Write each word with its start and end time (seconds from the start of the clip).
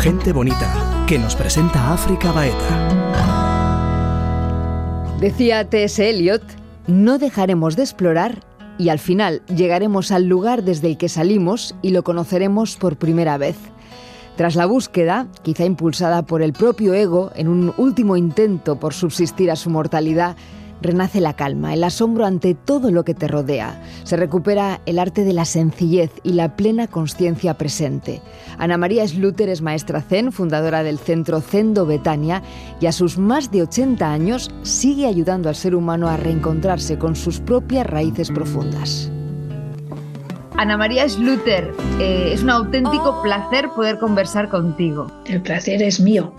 Gente 0.00 0.32
bonita 0.32 1.04
que 1.08 1.18
nos 1.18 1.34
presenta 1.34 1.92
África 1.92 2.30
Baeta. 2.30 2.88
Decía 5.20 5.68
T.S. 5.68 6.08
Eliot, 6.08 6.42
no 6.86 7.18
dejaremos 7.18 7.74
de 7.74 7.82
explorar 7.82 8.44
y 8.78 8.90
al 8.90 9.00
final 9.00 9.42
llegaremos 9.46 10.12
al 10.12 10.26
lugar 10.26 10.62
desde 10.62 10.86
el 10.86 10.98
que 10.98 11.08
salimos 11.08 11.74
y 11.82 11.90
lo 11.90 12.04
conoceremos 12.04 12.76
por 12.76 12.96
primera 12.96 13.38
vez. 13.38 13.56
Tras 14.36 14.54
la 14.54 14.66
búsqueda, 14.66 15.26
quizá 15.42 15.64
impulsada 15.64 16.22
por 16.22 16.42
el 16.42 16.52
propio 16.52 16.94
ego, 16.94 17.32
en 17.34 17.48
un 17.48 17.74
último 17.76 18.16
intento 18.16 18.78
por 18.78 18.94
subsistir 18.94 19.50
a 19.50 19.56
su 19.56 19.68
mortalidad, 19.68 20.36
renace 20.80 21.20
la 21.20 21.34
calma, 21.34 21.74
el 21.74 21.84
asombro 21.84 22.26
ante 22.26 22.54
todo 22.54 22.90
lo 22.90 23.04
que 23.04 23.14
te 23.14 23.28
rodea. 23.28 23.82
Se 24.04 24.16
recupera 24.16 24.80
el 24.86 24.98
arte 24.98 25.24
de 25.24 25.32
la 25.32 25.44
sencillez 25.44 26.10
y 26.22 26.32
la 26.32 26.56
plena 26.56 26.86
conciencia 26.86 27.54
presente. 27.54 28.20
Ana 28.58 28.78
María 28.78 29.06
Schluter 29.06 29.48
es 29.48 29.62
maestra 29.62 30.00
zen, 30.00 30.32
fundadora 30.32 30.82
del 30.82 30.98
centro 30.98 31.40
Zendo 31.40 31.86
Betania, 31.86 32.42
y 32.80 32.86
a 32.86 32.92
sus 32.92 33.18
más 33.18 33.50
de 33.50 33.62
80 33.62 34.10
años 34.10 34.50
sigue 34.62 35.06
ayudando 35.06 35.48
al 35.48 35.56
ser 35.56 35.74
humano 35.74 36.08
a 36.08 36.16
reencontrarse 36.16 36.98
con 36.98 37.16
sus 37.16 37.40
propias 37.40 37.86
raíces 37.86 38.30
profundas. 38.30 39.10
Ana 40.58 40.76
María 40.76 41.08
Schluter, 41.08 41.72
eh, 42.00 42.32
es 42.32 42.42
un 42.42 42.50
auténtico 42.50 43.22
placer 43.22 43.68
poder 43.76 43.98
conversar 44.00 44.48
contigo. 44.48 45.06
El 45.26 45.40
placer 45.40 45.80
es 45.82 46.00
mío. 46.00 46.32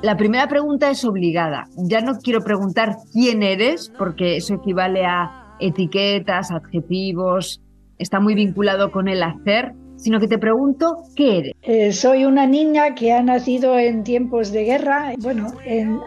La 0.00 0.16
primera 0.16 0.46
pregunta 0.46 0.90
es 0.90 1.04
obligada. 1.04 1.64
Ya 1.76 2.00
no 2.00 2.18
quiero 2.22 2.40
preguntar 2.40 2.96
quién 3.12 3.42
eres, 3.42 3.92
porque 3.98 4.36
eso 4.36 4.54
equivale 4.54 5.04
a 5.04 5.56
etiquetas, 5.58 6.52
adjetivos, 6.52 7.60
está 7.98 8.20
muy 8.20 8.36
vinculado 8.36 8.92
con 8.92 9.08
el 9.08 9.24
hacer, 9.24 9.72
sino 9.96 10.20
que 10.20 10.28
te 10.28 10.38
pregunto 10.38 10.98
qué 11.16 11.38
eres. 11.38 11.52
Eh, 11.62 11.92
soy 11.92 12.24
una 12.24 12.46
niña 12.46 12.94
que 12.94 13.12
ha 13.12 13.22
nacido 13.24 13.76
en 13.76 14.04
tiempos 14.04 14.52
de 14.52 14.66
guerra, 14.66 15.14
bueno, 15.18 15.52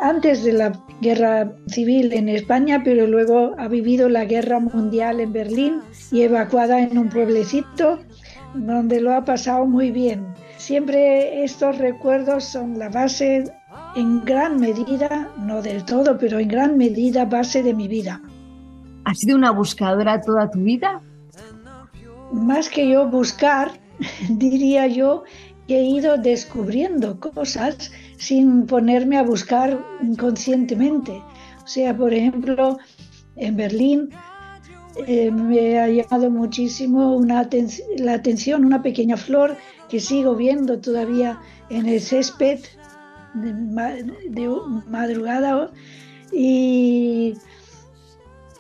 antes 0.02 0.45
de 0.45 0.53
la 0.53 0.72
guerra 1.02 1.52
civil 1.67 2.14
en 2.14 2.30
España, 2.30 2.81
pero 2.86 3.08
luego 3.08 3.52
ha 3.58 3.67
vivido 3.67 4.08
la 4.08 4.23
guerra 4.23 4.61
mundial 4.61 5.20
en 5.20 5.33
Berlín 5.33 5.81
y 6.14 6.22
evacuada 6.22 6.81
en 6.81 6.98
un 6.98 7.09
pueblecito 7.09 8.00
donde 8.53 9.02
lo 9.02 9.14
ha 9.14 9.26
pasado 9.26 9.66
muy 9.66 9.92
bien. 9.92 10.26
Siempre 10.58 11.44
estos 11.44 11.78
recuerdos 11.78 12.45
son 12.45 12.78
la 12.78 12.89
base 12.89 13.44
en 13.95 14.23
gran 14.23 14.59
medida, 14.59 15.30
no 15.38 15.61
del 15.61 15.84
todo, 15.86 16.17
pero 16.17 16.39
en 16.39 16.47
gran 16.47 16.78
medida 16.78 17.25
base 17.25 17.64
de 17.64 17.73
mi 17.73 17.88
vida. 17.88 18.22
¿Has 19.06 19.20
sido 19.20 19.36
una 19.36 19.52
buscadora 19.52 20.22
toda 20.22 20.50
tu 20.50 20.59
vida? 20.59 21.02
Más 22.31 22.70
que 22.70 22.89
yo 22.89 23.08
buscar, 23.08 23.72
diría 24.30 24.88
yo 24.88 25.23
que 25.67 25.80
he 25.80 25.83
ido 25.83 26.17
descubriendo 26.17 27.20
cosas 27.20 27.92
sin 28.17 28.66
ponerme 28.66 29.17
a 29.17 29.23
buscar 29.23 29.83
inconscientemente. 30.02 31.22
O 31.64 31.67
sea, 31.67 31.95
por 31.95 32.14
ejemplo, 32.14 32.78
en 33.36 33.55
Berlín 33.55 34.09
eh, 35.08 35.31
me 35.31 35.80
ha 35.80 35.88
llamado 35.88 36.30
muchísimo 36.30 37.16
una 37.16 37.48
la 37.98 38.14
atención 38.14 38.66
una 38.66 38.81
pequeña 38.81 39.17
flor 39.17 39.58
que 39.89 40.00
sigo 40.00 40.36
viendo 40.36 40.80
todavía 40.80 41.39
en 41.70 41.88
el 41.88 42.02
césped 42.02 42.59
de, 43.33 44.49
madrugada 44.87 45.71
y 46.31 47.33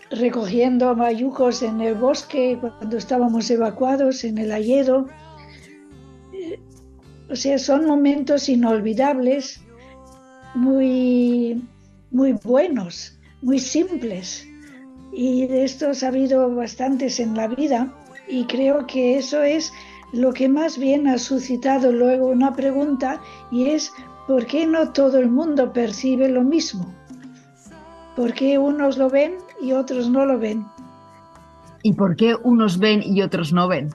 recogiendo 0.09 0.95
mayucos 0.95 1.61
en 1.63 1.81
el 1.81 1.95
bosque 1.95 2.57
cuando 2.59 2.97
estábamos 2.97 3.49
evacuados 3.49 4.23
en 4.23 4.37
el 4.37 4.51
Ayedo. 4.51 5.07
O 7.29 7.35
sea, 7.35 7.57
son 7.57 7.85
momentos 7.85 8.49
inolvidables, 8.49 9.61
muy, 10.53 11.65
muy 12.11 12.33
buenos, 12.33 13.17
muy 13.41 13.59
simples. 13.59 14.45
Y 15.13 15.47
de 15.47 15.63
estos 15.63 16.03
ha 16.03 16.09
habido 16.09 16.53
bastantes 16.53 17.19
en 17.19 17.35
la 17.35 17.47
vida 17.47 17.93
y 18.27 18.45
creo 18.45 18.85
que 18.85 19.17
eso 19.17 19.43
es 19.43 19.71
lo 20.13 20.33
que 20.33 20.49
más 20.49 20.77
bien 20.77 21.07
ha 21.07 21.17
suscitado 21.17 21.91
luego 21.91 22.27
una 22.27 22.53
pregunta 22.53 23.21
y 23.49 23.69
es 23.69 23.91
¿por 24.27 24.45
qué 24.45 24.65
no 24.65 24.91
todo 24.91 25.17
el 25.19 25.29
mundo 25.29 25.73
percibe 25.73 26.29
lo 26.29 26.43
mismo? 26.43 26.93
¿Por 28.15 28.33
qué 28.33 28.57
unos 28.57 28.97
lo 28.97 29.09
ven 29.09 29.35
y 29.61 29.71
otros 29.71 30.09
no 30.09 30.25
lo 30.25 30.37
ven? 30.37 30.65
¿Y 31.83 31.93
por 31.93 32.15
qué 32.15 32.35
unos 32.43 32.77
ven 32.77 33.01
y 33.03 33.21
otros 33.21 33.53
no 33.53 33.67
ven? 33.67 33.89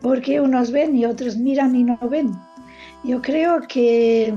¿Por 0.00 0.20
qué 0.20 0.40
unos 0.40 0.72
ven 0.72 0.96
y 0.96 1.04
otros 1.04 1.36
miran 1.36 1.76
y 1.76 1.84
no 1.84 1.98
ven? 2.08 2.32
Yo 3.04 3.22
creo 3.22 3.60
que 3.68 4.34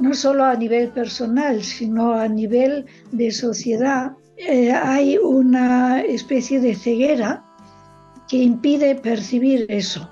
no 0.00 0.14
solo 0.14 0.44
a 0.44 0.54
nivel 0.56 0.88
personal, 0.90 1.62
sino 1.62 2.14
a 2.14 2.28
nivel 2.28 2.86
de 3.12 3.30
sociedad, 3.30 4.12
eh, 4.36 4.72
hay 4.72 5.18
una 5.18 6.00
especie 6.02 6.60
de 6.60 6.74
ceguera 6.74 7.44
que 8.28 8.38
impide 8.38 8.94
percibir 8.94 9.66
eso. 9.68 10.10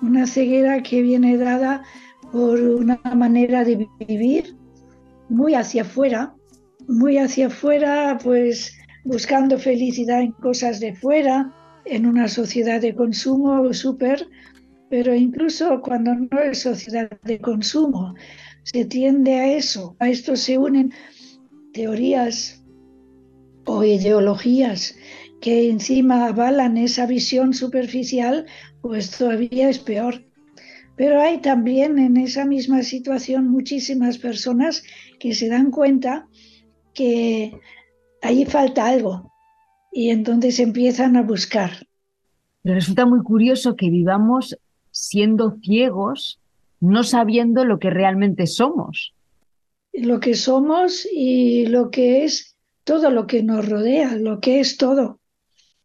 Una 0.00 0.26
ceguera 0.26 0.82
que 0.82 1.02
viene 1.02 1.36
dada 1.36 1.82
por 2.32 2.58
una 2.58 2.98
manera 3.14 3.62
de 3.62 3.86
vivir 4.08 4.56
muy 5.28 5.54
hacia 5.54 5.82
afuera, 5.82 6.34
muy 6.88 7.18
hacia 7.18 7.46
afuera, 7.48 8.18
pues 8.22 8.74
buscando 9.04 9.58
felicidad 9.58 10.22
en 10.22 10.32
cosas 10.32 10.80
de 10.80 10.94
fuera, 10.94 11.52
en 11.84 12.06
una 12.06 12.28
sociedad 12.28 12.80
de 12.80 12.94
consumo 12.94 13.72
súper, 13.74 14.26
pero 14.88 15.14
incluso 15.14 15.80
cuando 15.82 16.14
no 16.14 16.40
es 16.40 16.60
sociedad 16.62 17.10
de 17.24 17.38
consumo, 17.38 18.14
se 18.62 18.84
tiende 18.84 19.34
a 19.34 19.52
eso. 19.52 19.96
A 19.98 20.08
esto 20.08 20.36
se 20.36 20.58
unen 20.58 20.92
teorías 21.72 22.64
o 23.66 23.84
ideologías 23.84 24.96
que 25.40 25.68
encima 25.68 26.26
avalan 26.28 26.76
esa 26.76 27.06
visión 27.06 27.52
superficial, 27.52 28.46
pues 28.80 29.10
todavía 29.10 29.68
es 29.68 29.78
peor. 29.78 30.24
Pero 31.02 31.20
hay 31.20 31.38
también 31.38 31.98
en 31.98 32.16
esa 32.16 32.44
misma 32.44 32.84
situación 32.84 33.48
muchísimas 33.48 34.18
personas 34.18 34.84
que 35.18 35.34
se 35.34 35.48
dan 35.48 35.72
cuenta 35.72 36.28
que 36.94 37.58
ahí 38.20 38.44
falta 38.44 38.86
algo 38.86 39.32
y 39.90 40.10
entonces 40.10 40.60
empiezan 40.60 41.16
a 41.16 41.22
buscar. 41.22 41.88
Resulta 42.62 43.04
muy 43.04 43.20
curioso 43.24 43.74
que 43.74 43.90
vivamos 43.90 44.56
siendo 44.92 45.58
ciegos, 45.60 46.40
no 46.78 47.02
sabiendo 47.02 47.64
lo 47.64 47.80
que 47.80 47.90
realmente 47.90 48.46
somos. 48.46 49.12
Lo 49.92 50.20
que 50.20 50.34
somos 50.34 51.04
y 51.12 51.66
lo 51.66 51.90
que 51.90 52.22
es 52.22 52.56
todo 52.84 53.10
lo 53.10 53.26
que 53.26 53.42
nos 53.42 53.68
rodea, 53.68 54.14
lo 54.14 54.38
que 54.38 54.60
es 54.60 54.76
todo. 54.76 55.18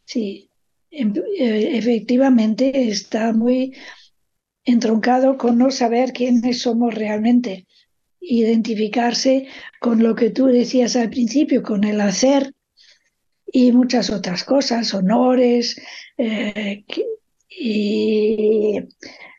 Sí, 0.06 0.52
em, 0.92 1.12
eh, 1.40 1.76
efectivamente 1.76 2.88
está 2.90 3.34
muy 3.34 3.74
entroncado 4.68 5.38
con 5.38 5.58
no 5.58 5.72
saber 5.72 6.12
quiénes 6.12 6.62
somos 6.62 6.94
realmente, 6.94 7.66
identificarse 8.20 9.48
con 9.80 10.04
lo 10.04 10.14
que 10.14 10.30
tú 10.30 10.48
decías 10.48 10.98
al 10.98 11.10
principio, 11.10 11.64
con 11.64 11.86
el 11.86 12.02
hacer 12.02 12.54
y 13.52 13.72
muchas 13.72 14.10
otras 14.10 14.44
cosas, 14.44 14.94
honores 14.94 15.82
eh, 16.18 16.84
y 17.50 18.80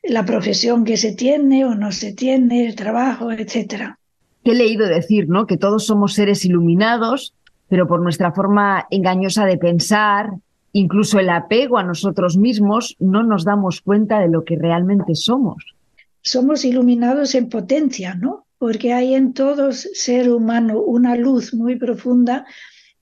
la 0.03 0.25
profesión 0.25 0.84
que 0.84 0.97
se 0.97 1.15
tiene 1.15 1.67
o 1.67 1.75
no 1.75 1.93
se 1.93 2.15
tiene, 2.15 2.67
el 2.67 2.75
trabajo, 2.75 3.31
etcétera. 3.31 3.99
He 4.44 4.55
leído 4.55 4.87
decir, 4.87 5.28
¿no? 5.28 5.47
Que 5.47 5.59
todos 5.59 5.84
somos 5.84 6.15
seres 6.15 6.47
iluminados, 6.47 7.34
pero 7.69 7.87
por 7.87 8.00
nuestra 8.00 8.33
forma 8.33 8.87
engañosa 8.91 9.44
de 9.44 9.59
pensar, 9.59 10.31
incluso 10.73 11.19
el 11.19 11.31
apego 11.31 11.79
a 11.79 11.83
nosotros 11.83 12.37
mismos, 12.37 12.97
no 12.99 13.23
nos 13.23 13.45
damos 13.45 13.81
cuenta 13.81 14.21
de 14.21 14.29
lo 14.29 14.45
que 14.45 14.56
realmente 14.56 15.15
somos. 15.15 15.76
Somos 16.23 16.65
iluminados 16.65 17.35
en 17.35 17.49
potencia, 17.49 18.15
¿no? 18.15 18.47
Porque 18.59 18.93
hay 18.93 19.15
en 19.15 19.32
todo 19.35 19.73
ser 19.73 20.31
humano 20.31 20.81
una 20.81 21.17
luz 21.17 21.55
muy 21.55 21.76
profunda 21.76 22.44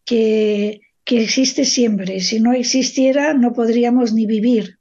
que, 0.04 0.82
que 1.04 1.22
existe 1.22 1.64
siempre. 1.64 2.20
Si 2.20 2.40
no 2.40 2.52
existiera, 2.52 3.32
no 3.34 3.52
podríamos 3.52 4.12
ni 4.12 4.26
vivir. 4.26 4.78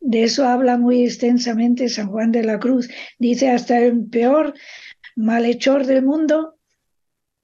De 0.00 0.24
eso 0.24 0.46
habla 0.46 0.78
muy 0.78 1.04
extensamente 1.04 1.88
San 1.88 2.08
Juan 2.08 2.32
de 2.32 2.44
la 2.44 2.58
Cruz. 2.58 2.88
Dice, 3.18 3.50
hasta 3.50 3.78
el 3.78 4.06
peor 4.06 4.54
malhechor 5.16 5.86
del 5.86 6.04
mundo, 6.04 6.56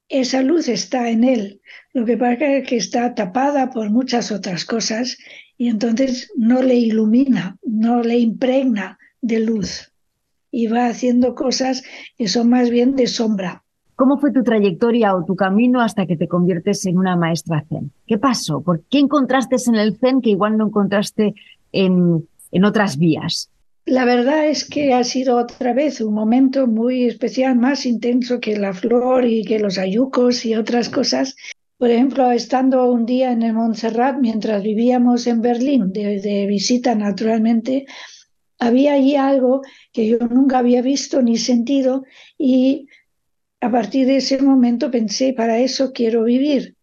esa 0.09 0.41
luz 0.41 0.67
está 0.67 1.09
en 1.09 1.23
él. 1.23 1.61
Lo 1.93 2.05
que 2.05 2.17
pasa 2.17 2.45
es 2.57 2.67
que 2.67 2.77
está 2.77 3.15
tapada 3.15 3.69
por 3.71 3.89
muchas 3.89 4.31
otras 4.31 4.65
cosas 4.65 5.17
y 5.57 5.69
entonces 5.69 6.31
no 6.35 6.61
le 6.61 6.75
ilumina, 6.75 7.57
no 7.63 8.01
le 8.01 8.17
impregna 8.17 8.97
de 9.21 9.39
luz 9.39 9.91
y 10.51 10.67
va 10.67 10.87
haciendo 10.87 11.35
cosas 11.35 11.83
que 12.17 12.27
son 12.27 12.49
más 12.49 12.69
bien 12.69 12.95
de 12.95 13.07
sombra. 13.07 13.63
¿Cómo 13.95 14.17
fue 14.17 14.31
tu 14.31 14.43
trayectoria 14.43 15.15
o 15.15 15.25
tu 15.25 15.35
camino 15.35 15.81
hasta 15.81 16.05
que 16.05 16.15
te 16.15 16.27
conviertes 16.27 16.85
en 16.85 16.97
una 16.97 17.15
maestra 17.15 17.65
zen? 17.67 17.91
¿Qué 18.07 18.17
pasó? 18.17 18.61
¿Por 18.61 18.81
qué 18.89 18.99
encontraste 18.99 19.57
en 19.67 19.75
el 19.75 19.97
zen 19.97 20.21
que 20.21 20.31
igual 20.31 20.57
no 20.57 20.67
encontraste 20.67 21.35
en, 21.71 22.25
en 22.51 22.65
otras 22.65 22.97
vías? 22.97 23.51
La 23.89 24.05
verdad 24.05 24.45
es 24.45 24.65
que 24.65 24.93
ha 24.93 25.03
sido 25.03 25.37
otra 25.37 25.73
vez 25.73 25.99
un 25.99 26.13
momento 26.13 26.67
muy 26.67 27.05
especial, 27.05 27.55
más 27.55 27.87
intenso 27.87 28.39
que 28.39 28.55
la 28.55 28.71
flor 28.71 29.25
y 29.25 29.43
que 29.43 29.57
los 29.57 29.79
ayucos 29.79 30.45
y 30.45 30.53
otras 30.53 30.89
cosas. 30.89 31.35
Por 31.75 31.89
ejemplo, 31.89 32.29
estando 32.29 32.91
un 32.91 33.07
día 33.07 33.31
en 33.31 33.41
el 33.41 33.53
Montserrat 33.53 34.19
mientras 34.19 34.61
vivíamos 34.61 35.25
en 35.25 35.41
Berlín, 35.41 35.91
de, 35.91 36.45
visita 36.47 36.93
naturalmente, 36.93 37.87
había 38.59 38.93
allí 38.93 39.15
algo 39.15 39.63
que 39.91 40.07
yo 40.07 40.19
nunca 40.19 40.59
había 40.59 40.83
visto 40.83 41.23
ni 41.23 41.37
sentido 41.37 42.03
y 42.37 42.85
a 43.59 43.71
partir 43.71 44.05
de 44.05 44.17
ese 44.17 44.39
momento 44.39 44.91
pensé, 44.91 45.33
para 45.33 45.57
eso 45.57 45.93
quiero 45.93 46.25
vivir. 46.25 46.75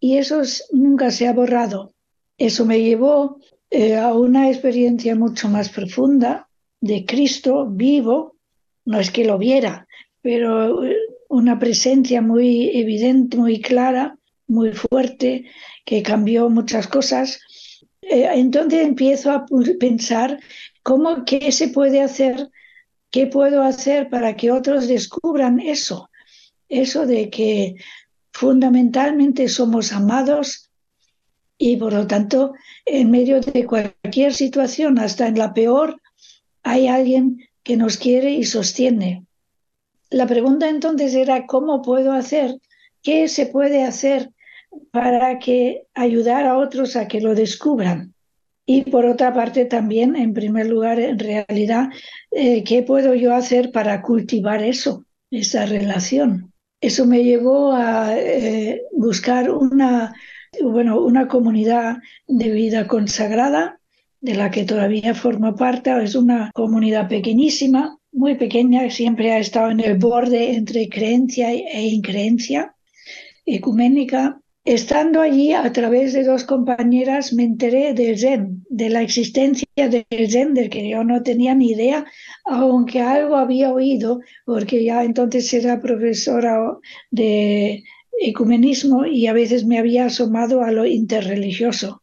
Y 0.00 0.16
eso 0.16 0.42
nunca 0.72 1.12
se 1.12 1.28
ha 1.28 1.32
borrado. 1.32 1.94
Eso 2.36 2.66
me 2.66 2.80
llevó 2.82 3.38
eh, 3.70 3.96
a 3.96 4.12
una 4.12 4.50
experiencia 4.50 5.14
mucho 5.14 5.48
más 5.48 5.68
profunda 5.68 6.47
de 6.80 7.04
Cristo 7.04 7.66
vivo. 7.66 8.36
No 8.84 8.98
es 9.00 9.10
que 9.10 9.24
lo 9.24 9.38
viera, 9.38 9.86
pero 10.22 10.84
eh, 10.84 10.96
una 11.28 11.58
presencia 11.58 12.22
muy 12.22 12.70
evidente, 12.76 13.36
muy 13.36 13.60
clara, 13.60 14.18
muy 14.46 14.72
fuerte, 14.72 15.44
que 15.84 16.02
cambió 16.02 16.48
muchas 16.48 16.88
cosas. 16.88 17.40
Eh, 18.02 18.28
entonces 18.34 18.86
empiezo 18.86 19.30
a 19.30 19.46
pensar 19.78 20.40
cómo, 20.82 21.24
qué 21.24 21.52
se 21.52 21.68
puede 21.68 22.00
hacer, 22.00 22.48
qué 23.10 23.26
puedo 23.26 23.62
hacer 23.62 24.08
para 24.08 24.36
que 24.36 24.50
otros 24.50 24.88
descubran 24.88 25.60
eso, 25.60 26.10
eso 26.68 27.06
de 27.06 27.28
que 27.28 27.76
fundamentalmente 28.32 29.48
somos 29.48 29.92
amados 29.92 30.70
y 31.58 31.76
por 31.76 31.92
lo 31.92 32.06
tanto 32.06 32.54
en 32.86 33.10
medio 33.10 33.40
de 33.40 33.66
cualquier 33.66 34.32
situación, 34.32 34.98
hasta 34.98 35.26
en 35.26 35.38
la 35.38 35.52
peor, 35.52 36.00
hay 36.68 36.86
alguien 36.86 37.48
que 37.62 37.76
nos 37.76 37.96
quiere 37.96 38.32
y 38.32 38.44
sostiene. 38.44 39.24
La 40.10 40.26
pregunta 40.26 40.68
entonces 40.68 41.14
era 41.14 41.46
cómo 41.46 41.82
puedo 41.82 42.12
hacer, 42.12 42.58
qué 43.02 43.28
se 43.28 43.46
puede 43.46 43.84
hacer 43.84 44.30
para 44.90 45.38
que 45.38 45.84
ayudar 45.94 46.46
a 46.46 46.58
otros 46.58 46.94
a 46.96 47.08
que 47.08 47.20
lo 47.20 47.34
descubran. 47.34 48.14
Y 48.66 48.82
por 48.82 49.06
otra 49.06 49.32
parte 49.32 49.64
también, 49.64 50.14
en 50.14 50.34
primer 50.34 50.66
lugar, 50.66 51.00
en 51.00 51.18
realidad, 51.18 51.88
eh, 52.30 52.62
¿qué 52.64 52.82
puedo 52.82 53.14
yo 53.14 53.34
hacer 53.34 53.72
para 53.72 54.02
cultivar 54.02 54.62
eso, 54.62 55.06
esa 55.30 55.64
relación? 55.64 56.52
Eso 56.82 57.06
me 57.06 57.24
llevó 57.24 57.72
a 57.72 58.14
eh, 58.14 58.82
buscar 58.92 59.50
una, 59.50 60.14
bueno, 60.62 61.00
una 61.00 61.28
comunidad 61.28 61.96
de 62.26 62.50
vida 62.50 62.86
consagrada, 62.86 63.77
de 64.20 64.34
la 64.34 64.50
que 64.50 64.64
todavía 64.64 65.14
formo 65.14 65.54
parte. 65.54 65.90
Es 66.02 66.14
una 66.14 66.50
comunidad 66.54 67.08
pequeñísima, 67.08 67.98
muy 68.12 68.36
pequeña, 68.36 68.90
siempre 68.90 69.32
ha 69.32 69.38
estado 69.38 69.70
en 69.70 69.80
el 69.80 69.98
borde 69.98 70.54
entre 70.54 70.88
creencia 70.88 71.52
e 71.52 71.82
increencia 71.82 72.74
ecuménica 73.44 74.40
Estando 74.68 75.22
allí, 75.22 75.54
a 75.54 75.72
través 75.72 76.12
de 76.12 76.24
dos 76.24 76.44
compañeras, 76.44 77.32
me 77.32 77.44
enteré 77.44 77.94
del 77.94 78.18
Zen, 78.18 78.66
de 78.68 78.90
la 78.90 79.00
existencia 79.00 79.66
del 79.76 80.30
Zen, 80.30 80.52
del 80.52 80.68
que 80.68 80.86
yo 80.90 81.04
no 81.04 81.22
tenía 81.22 81.54
ni 81.54 81.70
idea, 81.70 82.04
aunque 82.44 83.00
algo 83.00 83.36
había 83.36 83.72
oído, 83.72 84.20
porque 84.44 84.84
ya 84.84 85.04
entonces 85.04 85.54
era 85.54 85.80
profesora 85.80 86.76
de 87.10 87.82
ecumenismo 88.20 89.06
y 89.06 89.26
a 89.26 89.32
veces 89.32 89.64
me 89.64 89.78
había 89.78 90.04
asomado 90.04 90.62
a 90.62 90.70
lo 90.70 90.84
interreligioso. 90.84 92.02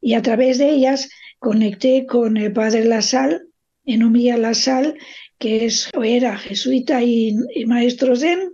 Y 0.00 0.14
a 0.14 0.22
través 0.22 0.58
de 0.58 0.70
ellas 0.70 1.08
conecté 1.44 2.06
con 2.06 2.38
el 2.38 2.54
padre 2.54 2.86
Lasal, 2.86 3.42
Enomía 3.84 4.38
Lasal, 4.38 4.94
que 5.38 5.66
es, 5.66 5.90
era 6.02 6.38
jesuita 6.38 7.02
y, 7.02 7.36
y 7.54 7.66
maestro 7.66 8.16
Zen, 8.16 8.50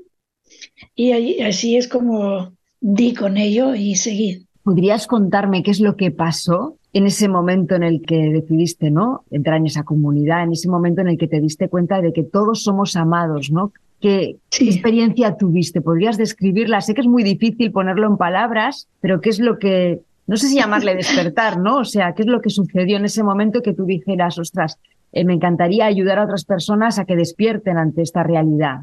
y 0.96 1.40
así 1.40 1.76
es 1.76 1.86
como 1.86 2.52
di 2.80 3.14
con 3.14 3.36
ello 3.36 3.76
y 3.76 3.94
seguí. 3.94 4.44
¿Podrías 4.64 5.06
contarme 5.06 5.62
qué 5.62 5.70
es 5.70 5.78
lo 5.78 5.96
que 5.96 6.10
pasó 6.10 6.78
en 6.92 7.06
ese 7.06 7.28
momento 7.28 7.76
en 7.76 7.84
el 7.84 8.02
que 8.02 8.16
decidiste, 8.16 8.90
¿no? 8.90 9.22
Entrar 9.30 9.58
en 9.58 9.66
esa 9.66 9.84
comunidad, 9.84 10.42
en 10.42 10.52
ese 10.52 10.68
momento 10.68 11.00
en 11.00 11.08
el 11.08 11.16
que 11.16 11.28
te 11.28 11.40
diste 11.40 11.68
cuenta 11.68 12.02
de 12.02 12.12
que 12.12 12.24
todos 12.24 12.64
somos 12.64 12.96
amados, 12.96 13.52
¿no? 13.52 13.72
¿Qué, 14.00 14.38
experiencia 14.58 15.36
tuviste? 15.36 15.80
¿Podrías 15.80 16.18
describirla? 16.18 16.80
Sé 16.80 16.94
que 16.94 17.02
es 17.02 17.06
muy 17.06 17.22
difícil 17.22 17.70
ponerlo 17.70 18.08
en 18.08 18.16
palabras, 18.16 18.88
pero 19.00 19.20
¿qué 19.20 19.30
es 19.30 19.38
lo 19.38 19.58
que, 19.60 20.00
no 20.30 20.36
sé 20.36 20.46
si 20.46 20.54
llamarle 20.54 20.94
despertar, 20.94 21.58
¿no? 21.58 21.78
O 21.78 21.84
sea, 21.84 22.14
¿qué 22.14 22.22
es 22.22 22.28
lo 22.28 22.40
que 22.40 22.50
sucedió 22.50 22.98
en 22.98 23.04
ese 23.04 23.24
momento 23.24 23.62
que 23.62 23.74
tú 23.74 23.84
dijeras, 23.84 24.38
ostras, 24.38 24.78
eh, 25.10 25.24
me 25.24 25.34
encantaría 25.34 25.86
ayudar 25.86 26.20
a 26.20 26.24
otras 26.24 26.44
personas 26.44 27.00
a 27.00 27.04
que 27.04 27.16
despierten 27.16 27.76
ante 27.76 28.02
esta 28.02 28.22
realidad? 28.22 28.82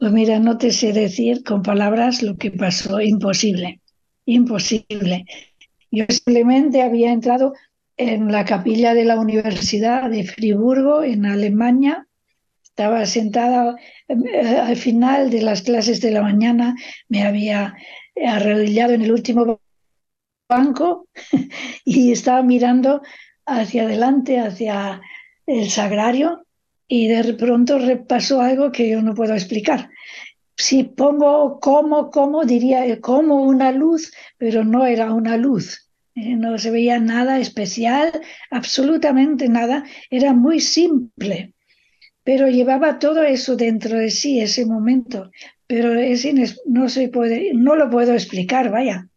Pues 0.00 0.10
mira, 0.10 0.40
no 0.40 0.58
te 0.58 0.72
sé 0.72 0.92
decir 0.92 1.44
con 1.44 1.62
palabras 1.62 2.24
lo 2.24 2.36
que 2.36 2.50
pasó, 2.50 3.00
imposible, 3.00 3.80
imposible. 4.24 5.24
Yo 5.92 6.04
simplemente 6.08 6.82
había 6.82 7.12
entrado 7.12 7.52
en 7.96 8.32
la 8.32 8.44
capilla 8.44 8.92
de 8.92 9.04
la 9.04 9.20
Universidad 9.20 10.10
de 10.10 10.24
Friburgo, 10.24 11.04
en 11.04 11.26
Alemania. 11.26 12.08
Estaba 12.64 13.06
sentada 13.06 13.76
eh, 14.08 14.58
al 14.64 14.74
final 14.74 15.30
de 15.30 15.42
las 15.42 15.62
clases 15.62 16.00
de 16.00 16.10
la 16.10 16.22
mañana, 16.22 16.74
me 17.08 17.22
había 17.22 17.76
arrodillado 18.16 18.94
en 18.94 19.02
el 19.02 19.12
último 19.12 19.60
banco 20.48 21.08
y 21.84 22.12
estaba 22.12 22.42
mirando 22.42 23.02
hacia 23.46 23.84
adelante, 23.84 24.38
hacia 24.38 25.00
el 25.46 25.70
sagrario, 25.70 26.44
y 26.88 27.08
de 27.08 27.34
pronto 27.34 27.78
repasó 27.78 28.40
algo 28.40 28.72
que 28.72 28.88
yo 28.88 29.02
no 29.02 29.14
puedo 29.14 29.34
explicar. 29.34 29.90
Si 30.56 30.84
pongo 30.84 31.60
como, 31.60 32.10
como, 32.10 32.44
diría 32.44 33.00
como 33.00 33.42
una 33.42 33.70
luz, 33.70 34.12
pero 34.38 34.64
no 34.64 34.86
era 34.86 35.12
una 35.12 35.36
luz. 35.36 35.88
Eh, 36.14 36.34
no 36.34 36.58
se 36.58 36.70
veía 36.70 36.98
nada 36.98 37.38
especial, 37.38 38.10
absolutamente 38.50 39.48
nada. 39.48 39.84
Era 40.10 40.32
muy 40.32 40.60
simple, 40.60 41.52
pero 42.24 42.48
llevaba 42.48 42.98
todo 42.98 43.22
eso 43.22 43.54
dentro 43.54 43.98
de 43.98 44.10
sí, 44.10 44.40
ese 44.40 44.66
momento. 44.66 45.30
Pero 45.66 45.94
es 45.94 46.26
no, 46.66 46.88
se 46.88 47.08
puede, 47.08 47.52
no 47.54 47.76
lo 47.76 47.90
puedo 47.90 48.14
explicar, 48.14 48.70
vaya. 48.70 49.08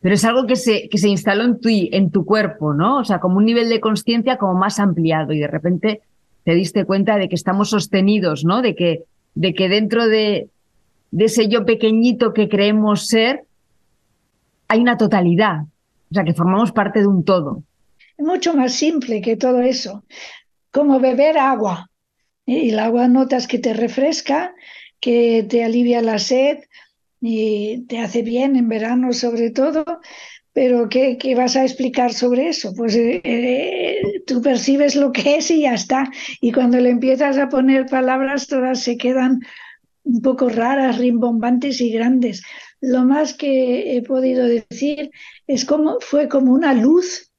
Pero 0.00 0.14
es 0.14 0.24
algo 0.24 0.46
que 0.46 0.56
se, 0.56 0.88
que 0.88 0.98
se 0.98 1.08
instaló 1.08 1.44
en 1.44 1.60
tu, 1.60 1.68
en 1.70 2.10
tu 2.10 2.24
cuerpo, 2.24 2.72
¿no? 2.72 2.98
O 2.98 3.04
sea, 3.04 3.20
como 3.20 3.36
un 3.36 3.44
nivel 3.44 3.68
de 3.68 3.80
conciencia 3.80 4.38
como 4.38 4.54
más 4.54 4.80
ampliado 4.80 5.32
y 5.32 5.38
de 5.38 5.46
repente 5.46 6.00
te 6.44 6.54
diste 6.54 6.84
cuenta 6.84 7.16
de 7.18 7.28
que 7.28 7.34
estamos 7.34 7.70
sostenidos, 7.70 8.44
¿no? 8.44 8.62
De 8.62 8.74
que, 8.74 9.04
de 9.34 9.52
que 9.52 9.68
dentro 9.68 10.08
de, 10.08 10.48
de 11.10 11.24
ese 11.24 11.48
yo 11.48 11.64
pequeñito 11.66 12.32
que 12.32 12.48
creemos 12.48 13.06
ser, 13.08 13.44
hay 14.68 14.80
una 14.80 14.96
totalidad, 14.96 15.62
o 16.10 16.14
sea, 16.14 16.24
que 16.24 16.34
formamos 16.34 16.72
parte 16.72 17.00
de 17.00 17.06
un 17.06 17.24
todo. 17.24 17.62
Es 18.16 18.24
mucho 18.24 18.54
más 18.54 18.72
simple 18.72 19.20
que 19.20 19.36
todo 19.36 19.60
eso, 19.60 20.04
como 20.70 21.00
beber 21.00 21.38
agua. 21.38 21.90
Y 22.46 22.70
el 22.70 22.78
agua 22.78 23.06
notas 23.08 23.46
que 23.46 23.58
te 23.58 23.74
refresca, 23.74 24.54
que 25.00 25.44
te 25.48 25.64
alivia 25.64 26.02
la 26.02 26.18
sed 26.18 26.58
y 27.20 27.86
te 27.86 27.98
hace 27.98 28.22
bien 28.22 28.56
en 28.56 28.68
verano 28.68 29.12
sobre 29.12 29.50
todo, 29.50 29.84
pero 30.52 30.88
¿qué, 30.88 31.16
¿qué, 31.18 31.34
vas 31.34 31.56
a 31.56 31.64
explicar 31.64 32.12
sobre 32.12 32.48
eso? 32.48 32.74
Pues 32.74 32.96
eh, 32.96 33.20
eh, 33.22 34.22
tú 34.26 34.42
percibes 34.42 34.96
lo 34.96 35.12
que 35.12 35.36
es 35.36 35.50
y 35.50 35.62
ya 35.62 35.74
está. 35.74 36.10
Y 36.40 36.52
cuando 36.52 36.78
le 36.78 36.90
empiezas 36.90 37.38
a 37.38 37.48
poner 37.48 37.86
palabras, 37.86 38.48
todas 38.48 38.80
se 38.80 38.96
quedan 38.96 39.40
un 40.02 40.22
poco 40.22 40.48
raras, 40.48 40.98
rimbombantes 40.98 41.80
y 41.80 41.90
grandes. 41.90 42.42
Lo 42.80 43.04
más 43.04 43.34
que 43.34 43.96
he 43.96 44.02
podido 44.02 44.46
decir 44.46 45.10
es 45.46 45.64
como 45.64 46.00
fue 46.00 46.28
como 46.28 46.52
una 46.52 46.74
luz, 46.74 47.30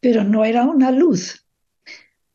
pero 0.00 0.22
no 0.22 0.44
era 0.44 0.64
una 0.64 0.90
luz. 0.90 1.44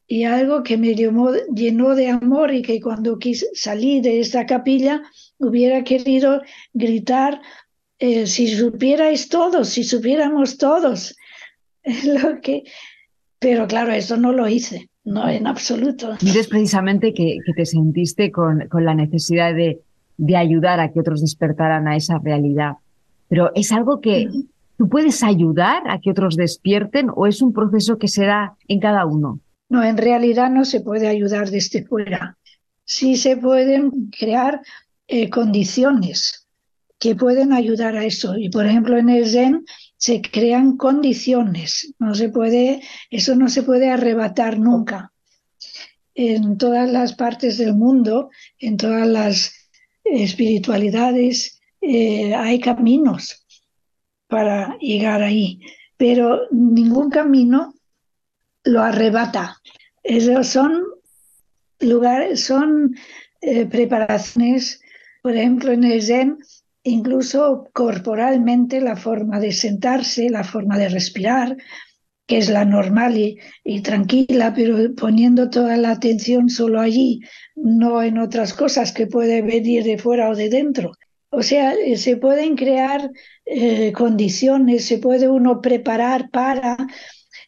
Y 0.05 0.25
algo 0.25 0.63
que 0.63 0.77
me 0.77 0.95
llenó, 0.95 1.33
llenó 1.55 1.95
de 1.95 2.09
amor 2.09 2.53
y 2.53 2.61
que 2.61 2.81
cuando 2.81 3.17
quise 3.19 3.47
salir 3.53 4.01
de 4.01 4.19
esta 4.19 4.45
capilla 4.45 5.01
hubiera 5.43 5.83
querido 5.83 6.41
gritar 6.73 7.41
eh, 7.99 8.27
si 8.27 8.47
supierais 8.47 9.29
todos, 9.29 9.69
si 9.69 9.83
supiéramos 9.83 10.57
todos 10.57 11.15
lo 12.05 12.41
que... 12.41 12.63
Pero 13.39 13.67
claro, 13.67 13.91
eso 13.91 14.15
no 14.15 14.31
lo 14.31 14.47
hice, 14.47 14.89
no 15.03 15.27
en 15.27 15.47
absoluto. 15.47 16.15
Dices 16.21 16.47
precisamente 16.47 17.13
que, 17.13 17.39
te 17.55 17.65
sentiste 17.65 18.31
con, 18.31 18.67
con 18.69 18.85
la 18.85 18.93
necesidad 18.93 19.53
de, 19.53 19.81
de, 20.17 20.37
ayudar 20.37 20.79
a 20.79 20.91
que 20.91 21.01
otros 21.01 21.21
despertaran 21.21 21.87
a 21.87 21.97
esa 21.97 22.19
realidad. 22.19 22.73
Pero 23.27 23.51
¿es 23.53 23.73
algo 23.73 23.99
que 23.99 24.29
tú 24.77 24.87
puedes 24.87 25.23
ayudar 25.23 25.83
a 25.89 25.99
que 25.99 26.11
otros 26.11 26.37
despierten 26.37 27.09
o 27.13 27.27
es 27.27 27.41
un 27.41 27.51
proceso 27.51 27.97
que 27.97 28.07
se 28.07 28.25
da 28.25 28.55
en 28.69 28.79
cada 28.79 29.05
uno? 29.05 29.41
No, 29.69 29.83
en 29.83 29.97
realidad 29.97 30.49
no 30.49 30.65
se 30.65 30.81
puede 30.81 31.07
ayudar 31.07 31.49
desde 31.49 31.83
fuera. 31.83 32.37
Sí 32.85 33.17
se 33.17 33.37
pueden 33.37 34.09
crear 34.17 34.61
eh, 35.07 35.29
condiciones 35.29 36.47
que 36.99 37.15
pueden 37.15 37.53
ayudar 37.53 37.95
a 37.97 38.05
eso. 38.05 38.37
Y 38.37 38.49
por 38.49 38.65
ejemplo, 38.65 38.97
en 38.97 39.09
el 39.09 39.29
Zen 39.29 39.65
se 39.97 40.21
crean 40.21 40.77
condiciones. 40.77 41.93
No 41.99 42.15
se 42.15 42.29
puede, 42.29 42.81
eso 43.09 43.35
no 43.35 43.49
se 43.49 43.63
puede 43.63 43.89
arrebatar 43.89 44.59
nunca. 44.59 45.11
en 46.15 46.57
todas 46.59 46.91
las 46.91 47.15
partes 47.15 47.57
del 47.57 47.73
mundo, 47.73 48.29
en 48.59 48.77
todas 48.77 49.07
las 49.07 49.51
espiritualidades, 50.03 51.59
eh, 51.81 52.35
hay 52.35 52.59
caminos 52.59 53.45
para 54.27 54.77
llegar 54.79 55.21
ahí, 55.21 55.59
pero 55.97 56.41
ningún 56.51 57.09
camino 57.09 57.73
lo 58.63 58.81
arrebata. 58.81 59.61
Esos 60.03 60.47
son 60.47 60.83
lugares, 61.79 62.43
son 62.43 62.95
eh, 63.41 63.65
preparaciones, 63.65 64.81
por 65.23 65.37
ejemplo, 65.37 65.71
en 65.71 65.85
el 65.85 66.01
Zen, 66.03 66.37
incluso 66.83 67.69
corporalmente, 67.71 68.81
la 68.81 68.97
forma 68.97 69.39
de 69.39 69.53
sentarse, 69.53 70.29
la 70.29 70.43
forma 70.43 70.77
de 70.77 70.89
respirar, 70.89 71.55
que 72.27 72.39
es 72.39 72.49
la 72.49 72.65
normal 72.65 73.17
y, 73.17 73.81
tranquila, 73.81 74.53
pero 74.53 74.93
poniendo 74.95 75.49
toda 75.49 75.77
la 75.77 75.91
atención 75.91 76.49
solo 76.49 76.81
allí, 76.81 77.21
no 77.55 78.03
en 78.03 78.17
otras 78.17 78.53
cosas 78.53 78.91
que 78.91 79.07
puede 79.07 79.41
venir 79.41 79.85
de 79.85 79.97
fuera 79.97 80.29
o 80.29 80.35
de 80.35 80.49
dentro. 80.49 80.91
O 81.29 81.41
sea, 81.41 81.73
eh, 81.73 81.95
se 81.95 82.17
pueden 82.17 82.57
crear 82.57 83.09
eh, 83.45 83.93
condiciones, 83.93 84.83
se 84.85 84.97
puede 84.97 85.29
uno 85.29 85.61
preparar 85.61 86.29
para... 86.31 86.75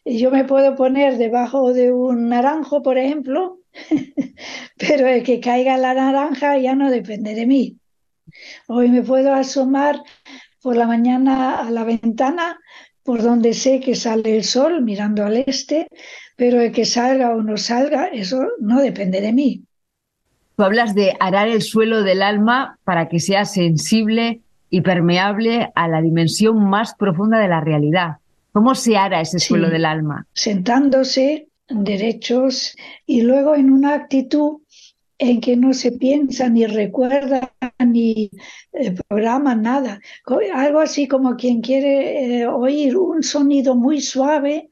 Yo 0.06 0.30
me 0.30 0.44
puedo 0.44 0.76
poner 0.76 1.18
debajo 1.18 1.74
de 1.74 1.92
un 1.92 2.30
naranjo, 2.30 2.82
por 2.82 2.96
ejemplo, 2.96 3.55
pero 4.76 5.06
el 5.06 5.22
que 5.22 5.40
caiga 5.40 5.76
la 5.76 5.94
naranja 5.94 6.58
ya 6.58 6.74
no 6.74 6.90
depende 6.90 7.34
de 7.34 7.46
mí. 7.46 7.78
Hoy 8.66 8.88
me 8.90 9.02
puedo 9.02 9.34
asomar 9.34 10.02
por 10.62 10.76
la 10.76 10.86
mañana 10.86 11.60
a 11.60 11.70
la 11.70 11.84
ventana 11.84 12.58
por 13.02 13.22
donde 13.22 13.54
sé 13.54 13.80
que 13.80 13.94
sale 13.94 14.36
el 14.36 14.44
sol 14.44 14.82
mirando 14.82 15.24
al 15.24 15.36
este, 15.36 15.86
pero 16.36 16.60
el 16.60 16.72
que 16.72 16.84
salga 16.84 17.30
o 17.30 17.42
no 17.42 17.56
salga, 17.56 18.06
eso 18.06 18.44
no 18.60 18.80
depende 18.80 19.20
de 19.20 19.32
mí. 19.32 19.62
Tú 20.56 20.64
hablas 20.64 20.94
de 20.94 21.16
arar 21.20 21.48
el 21.48 21.62
suelo 21.62 22.02
del 22.02 22.20
alma 22.20 22.78
para 22.82 23.08
que 23.08 23.20
sea 23.20 23.44
sensible 23.44 24.40
y 24.70 24.80
permeable 24.80 25.70
a 25.74 25.86
la 25.86 26.02
dimensión 26.02 26.68
más 26.68 26.94
profunda 26.94 27.38
de 27.38 27.48
la 27.48 27.60
realidad. 27.60 28.16
¿Cómo 28.52 28.74
se 28.74 28.96
ara 28.96 29.20
ese 29.20 29.38
suelo 29.38 29.70
del 29.70 29.84
alma? 29.84 30.26
Sentándose 30.32 31.48
derechos 31.68 32.76
y 33.06 33.22
luego 33.22 33.54
en 33.54 33.70
una 33.70 33.94
actitud 33.94 34.58
en 35.18 35.40
que 35.40 35.56
no 35.56 35.72
se 35.72 35.92
piensa 35.92 36.48
ni 36.48 36.66
recuerda 36.66 37.52
ni 37.78 38.30
eh, 38.72 38.94
programa 39.08 39.54
nada. 39.54 40.00
Algo 40.54 40.80
así 40.80 41.08
como 41.08 41.36
quien 41.36 41.60
quiere 41.62 42.40
eh, 42.40 42.46
oír 42.46 42.96
un 42.96 43.22
sonido 43.22 43.74
muy 43.74 44.00
suave 44.00 44.70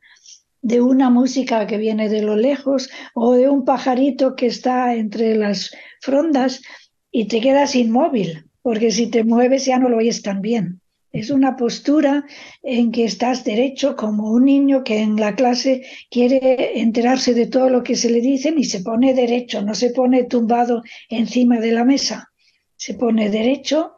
de 0.60 0.80
una 0.80 1.10
música 1.10 1.66
que 1.66 1.76
viene 1.76 2.08
de 2.08 2.22
lo 2.22 2.36
lejos 2.36 2.90
o 3.14 3.34
de 3.34 3.48
un 3.48 3.64
pajarito 3.64 4.34
que 4.34 4.46
está 4.46 4.94
entre 4.94 5.34
las 5.34 5.74
frondas 6.00 6.62
y 7.10 7.28
te 7.28 7.40
quedas 7.40 7.74
inmóvil, 7.74 8.46
porque 8.62 8.90
si 8.90 9.08
te 9.08 9.24
mueves 9.24 9.66
ya 9.66 9.78
no 9.78 9.88
lo 9.88 9.98
oyes 9.98 10.22
tan 10.22 10.40
bien. 10.40 10.80
Es 11.14 11.30
una 11.30 11.56
postura 11.56 12.26
en 12.60 12.90
que 12.90 13.04
estás 13.04 13.44
derecho 13.44 13.94
como 13.94 14.32
un 14.32 14.46
niño 14.46 14.82
que 14.82 14.98
en 14.98 15.14
la 15.14 15.36
clase 15.36 15.86
quiere 16.10 16.80
enterarse 16.80 17.34
de 17.34 17.46
todo 17.46 17.70
lo 17.70 17.84
que 17.84 17.94
se 17.94 18.10
le 18.10 18.20
dice 18.20 18.52
y 18.56 18.64
se 18.64 18.80
pone 18.80 19.14
derecho, 19.14 19.62
no 19.62 19.76
se 19.76 19.90
pone 19.90 20.24
tumbado 20.24 20.82
encima 21.08 21.60
de 21.60 21.70
la 21.70 21.84
mesa, 21.84 22.32
se 22.74 22.94
pone 22.94 23.30
derecho 23.30 23.92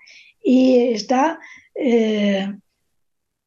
y 0.45 0.77
está 0.93 1.41
eh, 1.75 2.47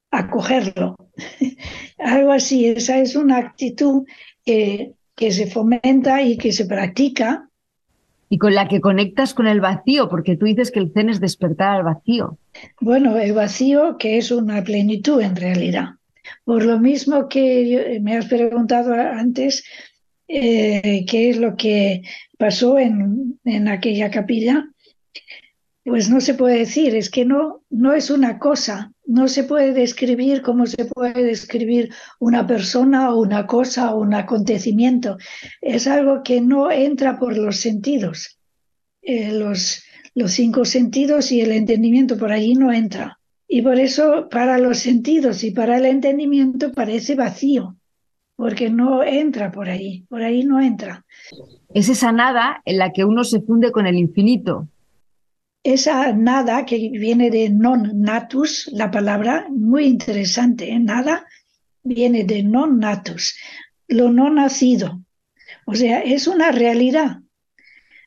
a 0.09 0.29
cogerlo. 0.31 0.95
Algo 1.99 2.31
así, 2.31 2.65
esa 2.65 2.97
es 2.97 3.15
una 3.15 3.37
actitud 3.37 4.03
que 4.43 4.95
se 5.31 5.45
fomenta 5.45 6.23
y 6.23 6.37
que 6.37 6.51
se 6.53 6.65
practica 6.65 7.48
y 8.29 8.37
con 8.37 8.53
la 8.53 8.67
que 8.67 8.79
conectas 8.79 9.33
con 9.33 9.47
el 9.47 9.59
vacío, 9.59 10.07
porque 10.07 10.37
tú 10.37 10.45
dices 10.45 10.71
que 10.71 10.79
el 10.79 10.91
zen 10.93 11.09
es 11.09 11.19
despertar 11.19 11.77
al 11.77 11.83
vacío. 11.83 12.37
Bueno, 12.79 13.17
el 13.17 13.33
vacío 13.33 13.97
que 13.97 14.17
es 14.17 14.31
una 14.31 14.63
plenitud 14.63 15.19
en 15.21 15.35
realidad. 15.35 15.95
Por 16.45 16.63
lo 16.63 16.79
mismo 16.79 17.27
que 17.27 17.99
me 18.01 18.15
has 18.15 18.27
preguntado 18.27 18.93
antes 18.93 19.63
eh, 20.27 21.05
qué 21.07 21.31
es 21.31 21.37
lo 21.37 21.55
que 21.55 22.03
pasó 22.37 22.77
en, 22.77 23.39
en 23.45 23.67
aquella 23.67 24.11
capilla, 24.11 24.69
pues 25.83 26.09
no 26.09 26.21
se 26.21 26.35
puede 26.35 26.59
decir, 26.59 26.95
es 26.95 27.09
que 27.09 27.25
no, 27.25 27.63
no 27.71 27.93
es 27.93 28.11
una 28.11 28.37
cosa, 28.37 28.91
no 29.09 29.27
se 29.27 29.43
puede 29.43 29.73
describir 29.73 30.43
como 30.43 30.67
se 30.67 30.85
puede 30.85 31.23
describir 31.23 31.91
una 32.19 32.45
persona 32.45 33.11
o 33.11 33.19
una 33.19 33.47
cosa 33.47 33.95
o 33.95 34.01
un 34.01 34.13
acontecimiento. 34.13 35.17
Es 35.61 35.87
algo 35.87 36.21
que 36.23 36.41
no 36.41 36.69
entra 36.69 37.17
por 37.17 37.35
los 37.35 37.57
sentidos. 37.57 38.37
Eh, 39.01 39.31
los, 39.31 39.83
cinco 40.27 40.63
sentidos 40.63 41.31
y 41.31 41.41
el 41.41 41.51
entendimiento 41.53 42.17
por 42.17 42.31
allí 42.31 42.53
no 42.53 42.71
entra. 42.71 43.19
Y 43.47 43.63
por 43.63 43.79
eso 43.79 44.29
para 44.29 44.59
los 44.59 44.77
sentidos 44.77 45.43
y 45.43 45.49
para 45.49 45.77
el 45.77 45.85
entendimiento 45.85 46.71
parece 46.71 47.15
vacío, 47.15 47.77
porque 48.35 48.69
no 48.69 49.03
entra 49.03 49.51
por 49.51 49.69
ahí, 49.69 50.05
por 50.07 50.21
ahí 50.21 50.43
no 50.43 50.61
entra. 50.61 51.03
Es 51.73 51.89
esa 51.89 52.11
nada 52.11 52.61
en 52.63 52.77
la 52.77 52.91
que 52.91 53.05
uno 53.05 53.23
se 53.23 53.41
funde 53.41 53.71
con 53.71 53.87
el 53.87 53.95
infinito, 53.95 54.67
esa 55.63 56.13
nada 56.13 56.65
que 56.65 56.89
viene 56.89 57.29
de 57.29 57.49
non 57.49 57.99
natus, 57.99 58.69
la 58.71 58.89
palabra 58.91 59.47
muy 59.49 59.85
interesante, 59.85 60.71
¿eh? 60.71 60.79
nada 60.79 61.25
viene 61.83 62.23
de 62.23 62.43
non 62.43 62.79
natus, 62.79 63.35
lo 63.87 64.11
no 64.11 64.29
nacido. 64.29 65.03
O 65.65 65.75
sea, 65.75 65.99
es 65.99 66.27
una 66.27 66.51
realidad, 66.51 67.19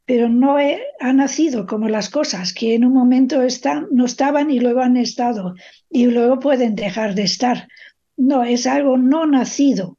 pero 0.06 0.28
no 0.28 0.56
ha 0.56 1.12
nacido 1.12 1.66
como 1.66 1.88
las 1.88 2.08
cosas 2.08 2.52
que 2.52 2.74
en 2.74 2.84
un 2.84 2.94
momento 2.94 3.42
están, 3.42 3.86
no 3.92 4.06
estaban 4.06 4.50
y 4.50 4.58
luego 4.58 4.80
han 4.80 4.96
estado 4.96 5.54
y 5.90 6.06
luego 6.06 6.40
pueden 6.40 6.74
dejar 6.74 7.14
de 7.14 7.22
estar. 7.22 7.68
No, 8.16 8.44
es 8.44 8.66
algo 8.66 8.96
no 8.96 9.26
nacido, 9.26 9.98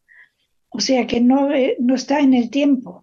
o 0.70 0.82
sea 0.82 1.08
que 1.08 1.22
no, 1.22 1.52
eh, 1.52 1.78
no 1.80 1.96
está 1.96 2.20
en 2.20 2.34
el 2.34 2.50
tiempo 2.50 3.03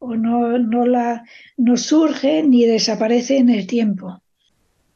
o 0.00 0.16
no, 0.16 0.58
no, 0.58 0.86
la, 0.86 1.24
no 1.56 1.76
surge 1.76 2.42
ni 2.42 2.64
desaparece 2.64 3.38
en 3.38 3.50
el 3.50 3.66
tiempo. 3.66 4.20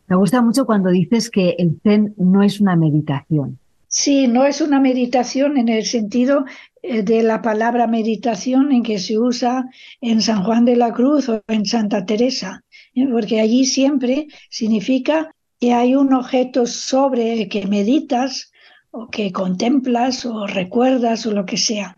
Me 0.09 0.17
gusta 0.17 0.43
mucho 0.43 0.67
cuando 0.67 0.91
dices 0.91 1.31
que 1.31 1.55
el 1.59 1.79
Zen 1.83 2.15
no 2.17 2.43
es 2.43 2.61
una 2.61 2.75
meditación. 2.75 3.59
Sí, 3.87 4.27
no 4.27 4.45
es 4.45 4.61
una 4.61 4.81
meditación 4.81 5.57
en 5.57 5.69
el 5.69 5.85
sentido 5.85 6.47
eh, 6.83 7.03
de 7.03 7.23
la 7.23 7.43
palabra 7.43 7.87
meditación 7.87 8.73
en 8.73 8.83
que 8.83 8.99
se 8.99 9.19
usa 9.19 9.67
en 10.01 10.21
San 10.21 10.43
Juan 10.43 10.65
de 10.65 10.77
la 10.77 10.93
Cruz 10.93 11.29
o 11.29 11.43
en 11.47 11.65
Santa 11.65 12.05
Teresa, 12.05 12.65
¿eh? 12.95 13.07
porque 13.09 13.41
allí 13.41 13.67
siempre 13.67 14.27
significa 14.51 15.31
que 15.61 15.73
hay 15.73 15.95
un 15.95 16.13
objeto 16.13 16.67
sobre 16.67 17.35
el 17.35 17.49
que 17.49 17.67
meditas 17.67 18.53
o 18.91 19.09
que 19.09 19.33
contemplas 19.33 20.27
o 20.27 20.47
recuerdas 20.47 21.25
o 21.27 21.33
lo 21.33 21.47
que 21.47 21.57
sea. 21.57 21.97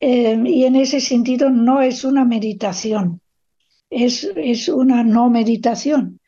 Em, 0.00 0.46
y 0.46 0.64
en 0.64 0.76
ese 0.76 1.00
sentido 1.00 1.50
no 1.50 1.82
es 1.82 2.04
una 2.04 2.24
meditación, 2.24 3.20
es, 3.90 4.24
es 4.34 4.68
una 4.68 5.04
no 5.04 5.28
meditación. 5.28 6.20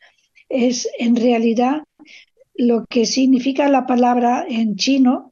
Es 0.47 0.87
en 0.99 1.15
realidad 1.15 1.83
lo 2.53 2.85
que 2.85 3.07
significa 3.07 3.67
la 3.69 3.87
palabra 3.87 4.45
en 4.47 4.75
chino, 4.75 5.31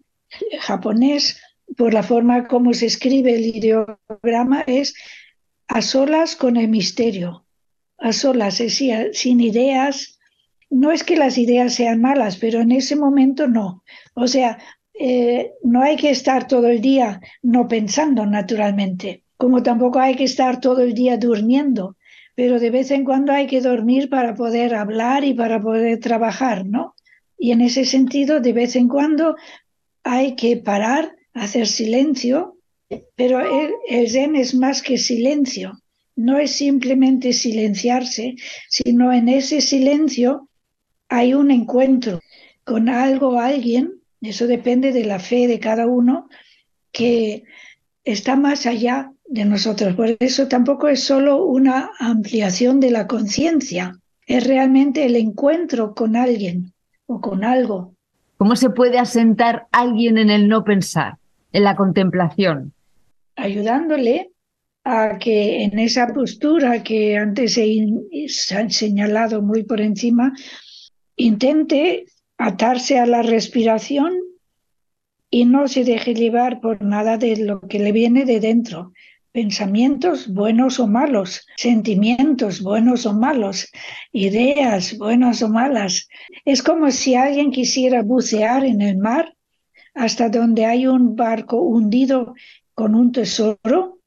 japonés, 0.60 1.40
por 1.78 1.94
la 1.94 2.02
forma 2.02 2.48
como 2.48 2.74
se 2.74 2.88
escribe 2.88 3.36
el 3.36 3.46
ideograma, 3.56 4.62
es 4.66 4.96
a 5.68 5.82
solas 5.84 6.36
con 6.36 6.58
el 6.58 6.68
misterio, 6.68 7.46
a 7.98 8.12
solas, 8.12 8.60
es 8.60 8.72
decir, 8.72 9.12
sin 9.14 9.40
ideas. 9.40 10.20
No 10.70 10.92
es 10.92 11.04
que 11.04 11.16
las 11.16 11.38
ideas 11.38 11.76
sean 11.76 12.02
malas, 12.02 12.38
pero 12.38 12.60
en 12.60 12.72
ese 12.72 12.96
momento 12.96 13.48
no. 13.48 13.84
O 14.16 14.28
sea, 14.28 14.58
eh, 14.94 15.54
no 15.64 15.82
hay 15.82 15.96
que 15.96 16.10
estar 16.10 16.48
todo 16.48 16.68
el 16.68 16.82
día 16.82 17.22
no 17.42 17.68
pensando 17.68 18.26
naturalmente, 18.26 19.24
como 19.38 19.64
tampoco 19.64 20.00
hay 20.00 20.16
que 20.16 20.26
estar 20.26 20.60
todo 20.60 20.82
el 20.82 20.94
día 20.94 21.18
durmiendo, 21.18 21.96
pero 22.36 22.60
de 22.60 22.70
vez 22.70 22.92
en 22.92 23.04
cuando 23.04 23.32
hay 23.32 23.48
que 23.48 23.62
dormir 23.62 24.10
para 24.10 24.36
poder 24.36 24.76
hablar 24.76 25.24
y 25.24 25.34
para 25.34 25.62
poder 25.62 26.00
trabajar, 26.00 26.66
¿no? 26.66 26.96
Y 27.38 27.52
en 27.52 27.62
ese 27.62 27.86
sentido, 27.86 28.40
de 28.40 28.54
vez 28.54 28.76
en 28.76 28.88
cuando 28.88 29.36
hay 30.04 30.36
que 30.36 30.58
parar, 30.58 31.16
hacer 31.34 31.68
silencio, 31.68 32.58
pero 33.16 33.40
el, 33.40 33.72
el 33.90 34.10
zen 34.10 34.36
es 34.36 34.54
más 34.54 34.82
que 34.82 34.98
silencio, 34.98 35.82
no 36.16 36.38
es 36.38 36.52
simplemente 36.52 37.34
silenciarse, 37.34 38.36
sino 38.70 39.12
en 39.14 39.30
ese 39.30 39.62
silencio 39.62 40.50
hay 41.10 41.34
un 41.34 41.52
encuentro 41.52 42.20
con 42.64 42.90
algo 42.90 43.40
alguien 43.40 44.01
eso 44.30 44.48
depende 44.48 44.92
de 44.92 45.06
la 45.06 45.20
fe 45.20 45.48
de 45.48 45.60
cada 45.60 45.88
uno 45.88 46.30
que 46.92 47.44
está 48.04 48.36
más 48.36 48.66
allá 48.66 49.12
de 49.26 49.46
nosotros. 49.46 49.96
Por 49.96 50.16
eso 50.20 50.48
tampoco 50.48 50.88
es 50.88 51.04
solo 51.04 51.46
una 51.46 51.92
ampliación 52.00 52.80
de 52.80 52.92
la 52.92 53.08
conciencia, 53.08 53.98
es 54.28 54.46
realmente 54.46 55.06
el 55.06 55.16
encuentro 55.16 55.94
con 55.94 56.16
alguien 56.16 56.74
o 57.06 57.20
con 57.20 57.44
algo. 57.44 57.96
¿Cómo 58.38 58.56
se 58.56 58.70
puede 58.70 59.00
asentar 59.00 59.68
alguien 59.72 60.18
en 60.18 60.30
el 60.30 60.48
no 60.48 60.64
pensar, 60.64 61.18
en 61.52 61.64
la 61.64 61.76
contemplación? 61.76 62.74
ayudándole 63.36 64.32
a 64.84 65.18
que 65.20 65.64
en 65.64 65.78
esa 65.80 66.08
postura 66.08 66.84
que 66.84 67.18
antes 67.18 67.58
he, 67.58 68.28
señalado 68.70 69.42
muy 69.42 69.64
por 69.64 69.80
encima, 69.80 70.34
intente 71.16 72.06
atarse 72.42 72.98
a 72.98 73.06
la 73.06 73.22
respiración 73.22 74.14
y 75.30 75.46
no 75.46 75.68
se 75.68 75.84
deje 75.84 76.16
llevar 76.16 76.60
por 76.60 76.82
nada 76.82 77.18
de 77.18 77.38
lo 77.38 77.62
que 77.62 77.78
le 77.78 77.92
viene 77.92 78.26
de 78.26 78.40
dentro. 78.40 78.94
Pensamientos 79.32 80.28
buenos 80.28 80.80
o 80.80 80.88
malos, 80.88 81.46
sentimientos 81.56 82.62
buenos 82.62 83.06
o 83.06 83.14
malos, 83.14 83.72
ideas 84.12 84.98
buenas 84.98 85.44
o 85.44 85.50
malas. 85.50 86.10
Es 86.44 86.64
como 86.64 86.90
si 86.90 87.14
alguien 87.14 87.52
quisiera 87.52 88.02
bucear 88.02 88.66
en 88.66 88.82
el 88.82 88.98
mar 88.98 89.36
hasta 89.94 90.28
donde 90.28 90.66
hay 90.66 90.88
un 90.88 91.16
barco 91.16 91.62
hundido 91.62 92.34
con 92.74 92.96
un 92.96 93.12
tesoro, 93.12 94.00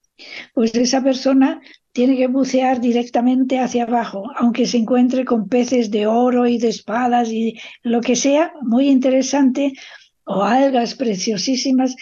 pues 0.53 0.75
esa 0.75 1.03
persona 1.03 1.61
tiene 1.95 2.17
que 2.17 2.27
bucear 2.27 2.81
directamente 2.81 3.61
hacia 3.61 3.85
abajo, 3.85 4.25
aunque 4.35 4.67
se 4.67 4.79
encuentre 4.79 5.25
con 5.25 5.49
peces 5.49 5.93
de 5.93 6.09
oro 6.09 6.49
y 6.49 6.59
de 6.59 6.69
espadas 6.69 7.31
y 7.31 7.57
lo 7.85 8.01
que 8.01 8.17
sea, 8.17 8.53
muy 8.63 8.89
interesante, 8.89 9.75
o 10.25 10.43
algas 10.43 10.97
preciosísimas. 10.97 11.95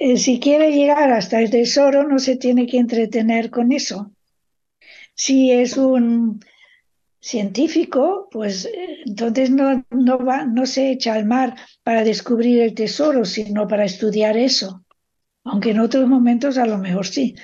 Eh, 0.00 0.18
si 0.18 0.38
quiere 0.38 0.70
llegar 0.72 1.10
hasta 1.10 1.40
el 1.40 1.48
tesoro, 1.48 2.06
no 2.06 2.18
se 2.18 2.36
tiene 2.36 2.66
que 2.66 2.76
entretener 2.76 3.48
con 3.48 3.72
eso. 3.72 4.12
Si 5.14 5.50
es 5.50 5.78
un 5.78 6.44
científico, 7.18 8.28
pues 8.30 8.66
eh, 8.66 8.98
entonces 9.06 9.48
no, 9.48 9.82
no, 9.90 10.18
va, 10.18 10.44
no 10.44 10.66
se 10.66 10.90
echa 10.90 11.14
al 11.14 11.24
mar 11.24 11.56
para 11.82 12.04
descubrir 12.04 12.60
el 12.60 12.74
tesoro, 12.74 13.24
sino 13.24 13.66
para 13.66 13.86
estudiar 13.86 14.36
eso. 14.36 14.84
Aunque 15.44 15.70
en 15.70 15.80
otros 15.80 16.06
momentos 16.06 16.58
a 16.58 16.66
lo 16.66 16.76
mejor 16.76 17.06
sí. 17.06 17.34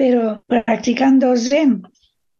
Pero 0.00 0.42
practicando 0.46 1.36
Zen, 1.36 1.82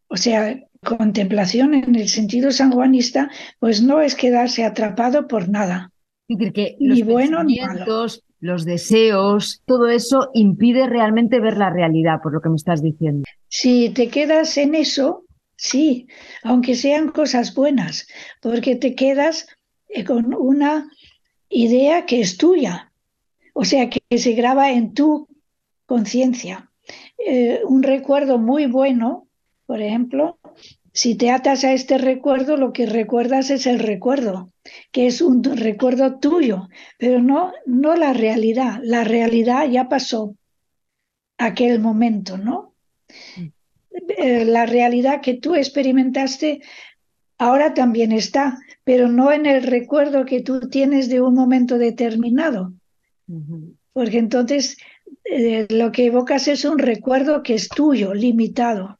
o 0.07 0.17
sea, 0.17 0.59
contemplación 0.83 1.75
en 1.75 1.93
el 1.93 2.07
sentido 2.07 2.51
sanjuanista, 2.51 3.29
pues 3.59 3.83
no 3.83 4.01
es 4.01 4.15
quedarse 4.15 4.65
atrapado 4.65 5.27
por 5.27 5.47
nada. 5.47 5.91
Es 6.27 6.39
decir, 6.39 6.53
que 6.53 6.75
los 6.79 7.03
bueno, 7.03 7.43
los 8.39 8.65
deseos, 8.65 9.61
todo 9.67 9.89
eso 9.89 10.31
impide 10.33 10.87
realmente 10.87 11.39
ver 11.39 11.55
la 11.55 11.69
realidad, 11.69 12.19
por 12.23 12.33
lo 12.33 12.41
que 12.41 12.49
me 12.49 12.55
estás 12.55 12.81
diciendo. 12.81 13.25
Si 13.47 13.91
te 13.91 14.07
quedas 14.07 14.57
en 14.57 14.73
eso, 14.73 15.25
sí, 15.55 16.07
aunque 16.41 16.73
sean 16.73 17.09
cosas 17.09 17.53
buenas, 17.53 18.07
porque 18.41 18.75
te 18.75 18.95
quedas 18.95 19.45
eh, 19.87 20.03
con 20.03 20.33
una 20.33 20.89
idea 21.47 22.07
que 22.07 22.21
es 22.21 22.37
tuya, 22.37 22.91
o 23.53 23.65
sea, 23.65 23.87
que 23.87 24.17
se 24.17 24.33
graba 24.33 24.71
en 24.71 24.95
tu 24.95 25.27
conciencia. 25.85 26.70
Eh, 27.25 27.61
un 27.65 27.83
recuerdo 27.83 28.37
muy 28.37 28.65
bueno, 28.65 29.27
por 29.65 29.81
ejemplo, 29.81 30.39
si 30.93 31.15
te 31.15 31.31
atas 31.31 31.63
a 31.63 31.73
este 31.73 31.97
recuerdo, 31.97 32.57
lo 32.57 32.73
que 32.73 32.85
recuerdas 32.85 33.49
es 33.49 33.65
el 33.65 33.79
recuerdo, 33.79 34.51
que 34.91 35.07
es 35.07 35.21
un 35.21 35.43
recuerdo 35.43 36.19
tuyo, 36.19 36.67
pero 36.97 37.21
no, 37.21 37.53
no 37.65 37.95
la 37.95 38.13
realidad. 38.13 38.79
La 38.83 39.03
realidad 39.03 39.69
ya 39.69 39.87
pasó 39.87 40.35
aquel 41.37 41.79
momento, 41.79 42.37
¿no? 42.37 42.73
Eh, 44.17 44.45
la 44.45 44.65
realidad 44.65 45.21
que 45.21 45.35
tú 45.35 45.55
experimentaste 45.55 46.61
ahora 47.37 47.73
también 47.73 48.11
está, 48.11 48.59
pero 48.83 49.07
no 49.07 49.31
en 49.31 49.45
el 49.45 49.63
recuerdo 49.63 50.25
que 50.25 50.41
tú 50.41 50.69
tienes 50.69 51.09
de 51.09 51.21
un 51.21 51.33
momento 51.33 51.77
determinado. 51.77 52.73
Porque 53.93 54.17
entonces 54.17 54.77
eh, 55.33 55.65
lo 55.69 55.93
que 55.93 56.07
evocas 56.07 56.49
es 56.49 56.65
un 56.65 56.77
recuerdo 56.77 57.41
que 57.41 57.53
es 57.53 57.69
tuyo, 57.69 58.13
limitado. 58.13 58.99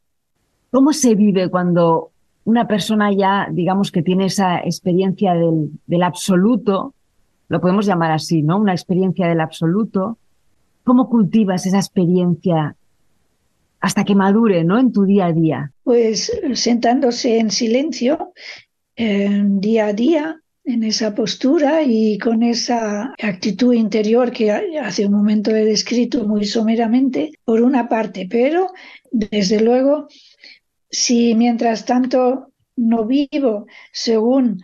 ¿Cómo 0.70 0.94
se 0.94 1.14
vive 1.14 1.50
cuando 1.50 2.10
una 2.44 2.66
persona 2.66 3.12
ya, 3.12 3.48
digamos 3.52 3.92
que 3.92 4.02
tiene 4.02 4.24
esa 4.24 4.60
experiencia 4.60 5.34
del, 5.34 6.02
absoluto, 6.02 6.94
lo 7.50 7.60
podemos 7.60 7.84
llamar 7.84 8.12
así, 8.12 8.40
¿no? 8.40 8.56
Una 8.56 8.72
experiencia 8.72 9.28
del 9.28 9.42
absoluto. 9.42 10.16
¿Cómo 10.84 11.10
cultivas 11.10 11.66
esa 11.66 11.76
experiencia 11.76 12.76
hasta 13.80 14.04
que 14.04 14.14
madure, 14.14 14.64
¿no? 14.64 14.78
En 14.78 14.90
tu 14.90 15.04
día 15.04 15.26
a 15.26 15.32
día. 15.34 15.72
Pues 15.84 16.32
sentándose 16.54 17.40
en 17.40 17.50
silencio, 17.50 18.32
día 18.96 19.86
a 19.86 19.92
día, 19.92 20.41
en 20.64 20.84
esa 20.84 21.14
postura 21.14 21.82
y 21.82 22.18
con 22.18 22.42
esa 22.42 23.14
actitud 23.20 23.74
interior 23.74 24.30
que 24.30 24.50
hace 24.50 25.06
un 25.06 25.12
momento 25.12 25.50
he 25.54 25.64
descrito 25.64 26.26
muy 26.26 26.44
someramente, 26.44 27.32
por 27.44 27.62
una 27.62 27.88
parte, 27.88 28.26
pero 28.30 28.72
desde 29.10 29.60
luego 29.60 30.08
si 30.90 31.34
mientras 31.34 31.84
tanto 31.84 32.52
no 32.76 33.06
vivo 33.06 33.66
según 33.92 34.62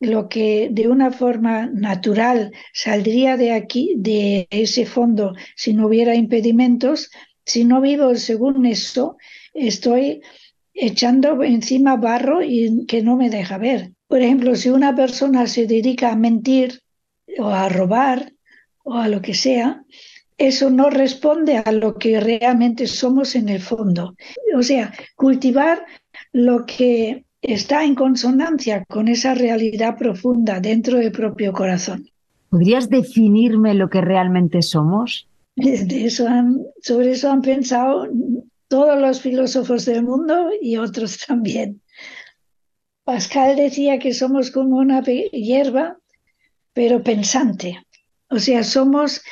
lo 0.00 0.28
que 0.28 0.68
de 0.70 0.88
una 0.88 1.10
forma 1.10 1.66
natural 1.66 2.52
saldría 2.72 3.36
de 3.36 3.52
aquí, 3.52 3.94
de 3.96 4.46
ese 4.50 4.86
fondo, 4.86 5.34
si 5.56 5.72
no 5.72 5.86
hubiera 5.86 6.14
impedimentos, 6.14 7.10
si 7.44 7.64
no 7.64 7.80
vivo 7.80 8.14
según 8.14 8.66
eso, 8.66 9.16
estoy 9.52 10.22
echando 10.72 11.42
encima 11.42 11.96
barro 11.96 12.42
y 12.42 12.86
que 12.86 13.02
no 13.02 13.16
me 13.16 13.30
deja 13.30 13.58
ver. 13.58 13.93
Por 14.14 14.22
ejemplo, 14.22 14.54
si 14.54 14.70
una 14.70 14.94
persona 14.94 15.48
se 15.48 15.66
dedica 15.66 16.12
a 16.12 16.16
mentir 16.16 16.78
o 17.36 17.48
a 17.48 17.68
robar 17.68 18.32
o 18.84 18.94
a 18.94 19.08
lo 19.08 19.20
que 19.20 19.34
sea, 19.34 19.82
eso 20.38 20.70
no 20.70 20.88
responde 20.88 21.56
a 21.56 21.72
lo 21.72 21.96
que 21.96 22.20
realmente 22.20 22.86
somos 22.86 23.34
en 23.34 23.48
el 23.48 23.58
fondo. 23.58 24.14
O 24.56 24.62
sea, 24.62 24.92
cultivar 25.16 25.84
lo 26.32 26.64
que 26.64 27.24
está 27.42 27.82
en 27.82 27.96
consonancia 27.96 28.84
con 28.84 29.08
esa 29.08 29.34
realidad 29.34 29.98
profunda 29.98 30.60
dentro 30.60 30.98
del 30.98 31.10
propio 31.10 31.52
corazón. 31.52 32.08
¿Podrías 32.50 32.88
definirme 32.88 33.74
lo 33.74 33.90
que 33.90 34.00
realmente 34.00 34.62
somos? 34.62 35.26
De 35.56 36.04
eso 36.04 36.28
sobre 36.80 37.10
eso 37.10 37.32
han 37.32 37.42
pensado 37.42 38.06
todos 38.68 38.96
los 38.96 39.20
filósofos 39.20 39.84
del 39.86 40.04
mundo 40.04 40.50
y 40.62 40.76
otros 40.76 41.18
también. 41.26 41.80
Pascal 43.04 43.56
decía 43.56 43.98
que 43.98 44.14
somos 44.14 44.50
como 44.50 44.78
una 44.78 45.02
hierba, 45.02 45.98
pero 46.72 47.02
pensante. 47.02 47.84
O 48.30 48.38
sea, 48.38 48.64
somos 48.64 49.22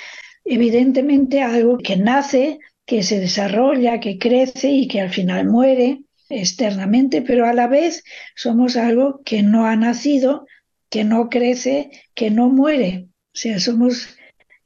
evidentemente 0.44 1.40
algo 1.40 1.78
que 1.78 1.96
nace, 1.96 2.58
que 2.85 3.02
se 3.02 3.18
desarrolla, 3.18 4.00
que 4.00 4.18
crece 4.18 4.70
y 4.70 4.88
que 4.88 5.00
al 5.00 5.11
final 5.11 5.46
muere 5.46 6.02
externamente, 6.28 7.22
pero 7.22 7.46
a 7.46 7.52
la 7.52 7.66
vez 7.66 8.04
somos 8.35 8.76
algo 8.76 9.20
que 9.24 9.42
no 9.42 9.66
ha 9.66 9.76
nacido, 9.76 10.46
que 10.90 11.04
no 11.04 11.28
crece, 11.30 11.90
que 12.14 12.30
no 12.30 12.48
muere. 12.48 13.06
O 13.35 13.37
sea, 13.37 13.58
somos 13.58 14.16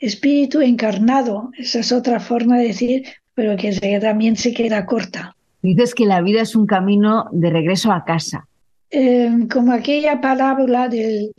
espíritu 0.00 0.60
encarnado. 0.60 1.50
Esa 1.56 1.80
es 1.80 1.92
otra 1.92 2.18
forma 2.18 2.58
de 2.58 2.68
decir, 2.68 3.04
pero 3.34 3.56
que 3.56 3.72
también 4.00 4.36
se 4.36 4.52
queda 4.52 4.86
corta. 4.86 5.36
Dices 5.62 5.94
que 5.94 6.06
la 6.06 6.20
vida 6.20 6.42
es 6.42 6.56
un 6.56 6.66
camino 6.66 7.26
de 7.32 7.50
regreso 7.50 7.92
a 7.92 8.04
casa. 8.04 8.48
Eh, 8.90 9.31
como 9.53 9.72
aquella 9.72 10.20
palabra 10.20 10.88
del, 10.88 11.33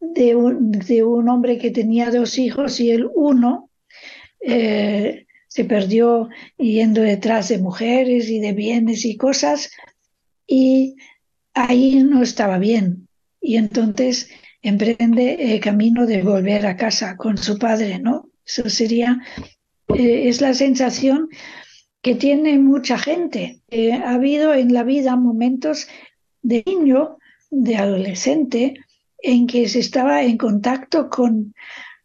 de, 0.00 0.34
un, 0.34 0.72
de, 0.72 1.04
un, 1.04 1.28
hombre 1.28 1.58
que 1.58 1.70
tenía 1.70 2.10
dos 2.10 2.38
hijos 2.38 2.80
y 2.80 2.90
el 2.90 3.08
uno 3.14 3.70
eh, 4.40 5.26
se 5.46 5.64
perdió 5.64 6.28
yendo 6.56 7.00
detrás 7.02 7.48
de 7.48 7.58
mujeres 7.58 8.28
y 8.28 8.40
de 8.40 8.52
bienes 8.52 9.04
y 9.04 9.16
cosas, 9.16 9.70
y 10.46 10.96
ahí 11.54 12.02
no 12.02 12.22
estaba 12.22 12.58
bien. 12.58 13.08
Y 13.40 13.56
entonces 13.56 14.28
emprende 14.60 15.54
el 15.54 15.60
camino 15.60 16.04
de 16.04 16.22
volver 16.22 16.66
a 16.66 16.76
casa 16.76 17.16
con 17.16 17.38
su 17.38 17.58
padre, 17.58 18.00
¿no? 18.00 18.28
Eso 18.44 18.68
sería, 18.70 19.22
eh, 19.94 20.28
es 20.28 20.40
la 20.40 20.52
sensación 20.52 21.28
que 22.02 22.16
tiene 22.16 22.58
mucha 22.58 22.98
gente. 22.98 23.60
Ha 24.04 24.14
habido 24.14 24.54
en 24.54 24.72
la 24.72 24.82
vida 24.82 25.16
momentos 25.16 25.88
de 26.42 26.62
niño, 26.66 27.18
de 27.50 27.76
adolescente, 27.76 28.74
en 29.20 29.46
que 29.46 29.68
se 29.68 29.80
estaba 29.80 30.22
en 30.22 30.36
contacto 30.36 31.08
con 31.08 31.54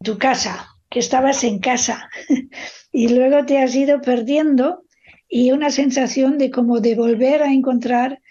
tu 0.03 0.17
casa, 0.17 0.67
que 0.89 0.99
estabas 0.99 1.43
en 1.43 1.59
casa 1.59 2.09
y 2.91 3.09
luego 3.09 3.45
te 3.45 3.59
has 3.59 3.75
ido 3.75 4.01
perdiendo 4.01 4.83
y 5.27 5.51
una 5.51 5.71
sensación 5.71 6.37
de 6.37 6.51
como 6.51 6.79
de 6.79 6.95
volver 6.95 7.41
a 7.41 7.51
encontrar 7.51 8.21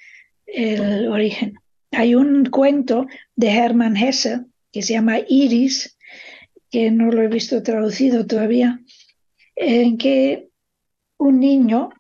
el 0.46 1.08
origen. 1.08 1.54
Hay 1.90 2.14
un 2.14 2.46
cuento 2.46 3.06
de 3.34 3.50
Hermann 3.50 3.96
Hesse 3.96 4.42
que 4.72 4.82
se 4.82 4.94
llama 4.94 5.18
Iris, 5.28 5.98
que 6.70 6.90
no 6.90 7.10
lo 7.10 7.22
he 7.22 7.28
visto 7.28 7.62
traducido 7.62 8.26
todavía, 8.26 8.80
en 9.56 9.98
que 9.98 10.48
un 11.18 11.40
niño, 11.40 11.90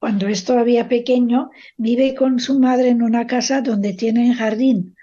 cuando 0.00 0.28
es 0.28 0.44
todavía 0.44 0.88
pequeño, 0.88 1.50
vive 1.76 2.14
con 2.14 2.40
su 2.40 2.58
madre 2.58 2.88
en 2.88 3.02
una 3.02 3.26
casa 3.26 3.60
donde 3.60 3.92
tienen 3.92 4.32
jardín. 4.32 4.96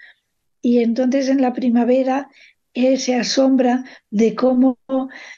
Y 0.60 0.80
entonces 0.80 1.28
en 1.28 1.40
la 1.40 1.52
primavera 1.52 2.28
él 2.74 2.98
se 2.98 3.14
asombra 3.14 3.84
de 4.10 4.34
cómo 4.34 4.78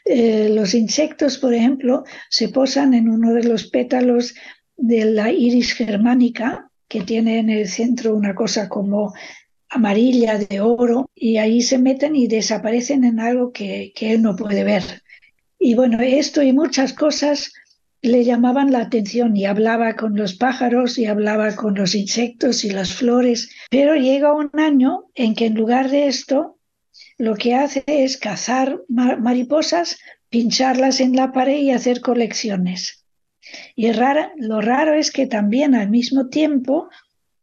eh, 0.07 0.49
los 0.51 0.75
insectos, 0.75 1.37
por 1.37 1.53
ejemplo, 1.53 2.05
se 2.31 2.49
posan 2.49 2.95
en 2.95 3.11
uno 3.11 3.35
de 3.35 3.45
los 3.45 3.67
pétalos 3.67 4.35
de 4.79 5.05
la 5.05 5.31
iris 5.31 5.75
germánica, 5.75 6.71
que 6.89 7.03
tiene 7.03 7.39
en 7.39 7.51
el 7.51 7.69
centro 7.69 8.17
una 8.17 8.35
cosa 8.35 8.69
como 8.69 9.13
amarilla 9.69 10.39
de 10.39 10.61
oro, 10.61 11.11
y 11.15 11.37
ahí 11.37 11.61
se 11.61 11.79
meten 11.79 12.17
y 12.17 12.29
desaparecen 12.29 13.05
en 13.05 13.21
algo 13.21 13.53
que, 13.53 13.93
que 13.95 14.13
él 14.13 14.23
no 14.23 14.35
puede 14.37 14.65
ver. 14.65 15.03
Y 15.59 15.75
bueno, 15.75 16.01
esto 16.01 16.43
y 16.43 16.55
muchas 16.55 16.95
cosas 16.95 17.53
le 18.03 18.25
llamaban 18.25 18.73
la 18.73 18.81
atención 18.81 19.37
y 19.37 19.45
hablaba 19.45 19.95
con 19.95 20.17
los 20.17 20.35
pájaros 20.35 20.99
y 20.99 21.07
hablaba 21.07 21.55
con 21.55 21.75
los 21.75 21.95
insectos 21.95 22.65
y 22.65 22.71
las 22.71 22.95
flores, 22.95 23.51
pero 23.71 23.95
llega 23.95 24.33
un 24.33 24.51
año 24.55 25.11
en 25.15 25.35
que 25.35 25.47
en 25.47 25.55
lugar 25.55 25.91
de 25.91 26.07
esto 26.07 26.59
lo 27.19 27.35
que 27.35 27.55
hace 27.55 27.85
es 27.87 28.17
cazar 28.17 28.81
mariposas, 28.89 29.99
pincharlas 30.31 31.01
en 31.01 31.15
la 31.15 31.33
pared 31.33 31.59
y 31.59 31.71
hacer 31.71 32.01
colecciones. 32.01 33.05
Y 33.77 33.91
lo 34.37 34.61
raro 34.61 34.95
es 34.95 35.11
que 35.11 35.27
también 35.27 35.75
al 35.75 35.91
mismo 35.91 36.29
tiempo 36.29 36.89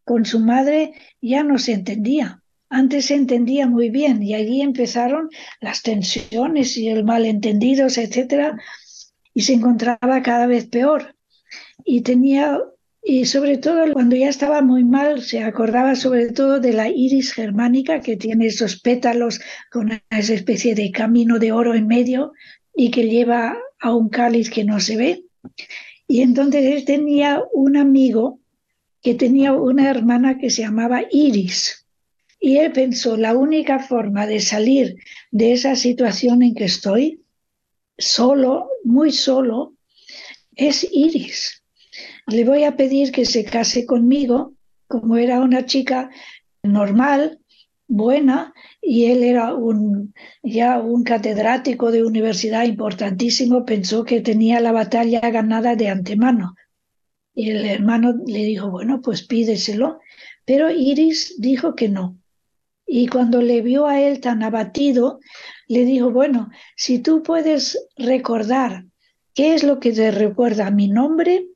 con 0.04 0.26
su 0.26 0.40
madre 0.40 0.94
ya 1.22 1.44
no 1.44 1.60
se 1.60 1.74
entendía. 1.74 2.42
Antes 2.70 3.06
se 3.06 3.16
entendía 3.16 3.68
muy 3.68 3.90
bien 3.90 4.24
y 4.24 4.34
allí 4.34 4.62
empezaron 4.62 5.30
las 5.62 5.84
tensiones 5.84 6.78
y 6.78 6.90
el 6.90 7.04
malentendidos, 7.04 7.98
etcétera, 7.98 8.58
y 9.38 9.42
se 9.42 9.54
encontraba 9.54 10.24
cada 10.24 10.48
vez 10.48 10.66
peor. 10.66 11.16
Y 11.86 12.02
tenía 12.02 12.60
y 13.04 13.26
sobre 13.26 13.60
todo 13.60 13.94
cuando 13.94 14.16
ya 14.16 14.30
estaba 14.30 14.64
muy 14.64 14.84
mal, 14.84 15.22
se 15.22 15.44
acordaba 15.44 15.94
sobre 15.96 16.32
todo 16.32 16.60
de 16.60 16.74
la 16.74 16.90
iris 16.90 17.34
germánica, 17.34 18.02
que 18.02 18.18
tiene 18.18 18.48
esos 18.48 18.82
pétalos 18.82 19.40
con 19.72 19.92
esa 20.10 20.34
especie 20.34 20.74
de 20.74 20.90
camino 20.90 21.38
de 21.38 21.52
oro 21.52 21.76
en 21.76 21.86
medio 21.86 22.34
y 22.76 22.90
que 22.90 23.08
lleva 23.08 23.56
a 23.80 23.94
un 23.94 24.10
cáliz 24.10 24.50
que 24.50 24.64
no 24.64 24.80
se 24.80 24.98
ve. 24.98 25.26
Y 26.08 26.22
entonces 26.22 26.66
él 26.66 26.84
tenía 26.84 27.44
un 27.54 27.78
amigo 27.78 28.40
que 29.04 29.14
tenía 29.14 29.54
una 29.54 29.88
hermana 29.88 30.40
que 30.40 30.50
se 30.50 30.64
llamaba 30.64 31.04
Iris. 31.12 31.86
Y 32.40 32.58
él 32.58 32.72
pensó, 32.72 33.18
la 33.18 33.38
única 33.38 33.78
forma 33.78 34.26
de 34.26 34.40
salir 34.40 34.96
de 35.30 35.54
esa 35.54 35.76
situación 35.76 36.42
en 36.42 36.56
que 36.56 36.66
estoy, 36.66 37.22
solo, 37.98 38.70
muy 38.84 39.12
solo, 39.12 39.74
es 40.56 40.88
Iris 40.92 41.58
le 42.28 42.44
voy 42.44 42.64
a 42.64 42.76
pedir 42.76 43.12
que 43.12 43.26
se 43.26 43.46
case 43.46 43.86
conmigo, 43.86 44.54
como 44.88 45.18
era 45.18 45.40
una 45.40 45.66
chica 45.66 46.10
normal, 46.62 47.40
buena, 47.88 48.54
y 48.82 49.06
él 49.06 49.24
era 49.24 49.54
un, 49.54 50.14
ya 50.44 50.80
un 50.80 51.04
catedrático 51.04 51.92
de 51.92 52.04
universidad 52.04 52.66
importantísimo, 52.66 53.66
pensó 53.66 54.04
que 54.04 54.20
tenía 54.20 54.60
la 54.60 54.74
batalla 54.74 55.22
ganada 55.22 55.76
de 55.76 55.88
antemano. 55.88 56.56
Y 57.34 57.52
el 57.52 57.66
hermano 57.66 58.16
le 58.26 58.40
dijo, 58.40 58.70
bueno, 58.70 59.02
pues 59.02 59.26
pídeselo. 59.26 60.00
Pero 60.44 60.70
Iris 60.70 61.36
dijo 61.38 61.76
que 61.76 61.88
no. 61.88 62.18
Y 62.86 63.08
cuando 63.08 63.42
le 63.42 63.62
vio 63.62 63.86
a 63.86 64.02
él 64.02 64.20
tan 64.20 64.44
abatido, 64.44 65.20
le 65.68 65.86
dijo, 65.86 66.12
bueno, 66.12 66.50
si 66.76 67.00
tú 67.00 67.24
puedes 67.24 67.78
recordar 67.98 68.86
qué 69.34 69.54
es 69.54 69.64
lo 69.64 69.80
que 69.80 69.92
te 69.92 70.12
recuerda 70.12 70.72
mi 70.72 70.88
nombre, 70.88 71.48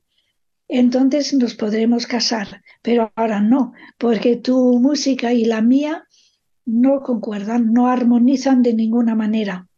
entonces 0.68 1.34
nos 1.34 1.54
podremos 1.54 2.06
casar. 2.06 2.62
Pero 2.82 3.12
ahora 3.16 3.40
no, 3.40 3.72
porque 3.98 4.36
tu 4.36 4.78
música 4.78 5.32
y 5.32 5.44
la 5.44 5.60
mía 5.60 6.06
no 6.64 7.00
concuerdan, 7.00 7.72
no 7.72 7.88
armonizan 7.88 8.62
de 8.62 8.74
ninguna 8.74 9.14
manera. 9.14 9.68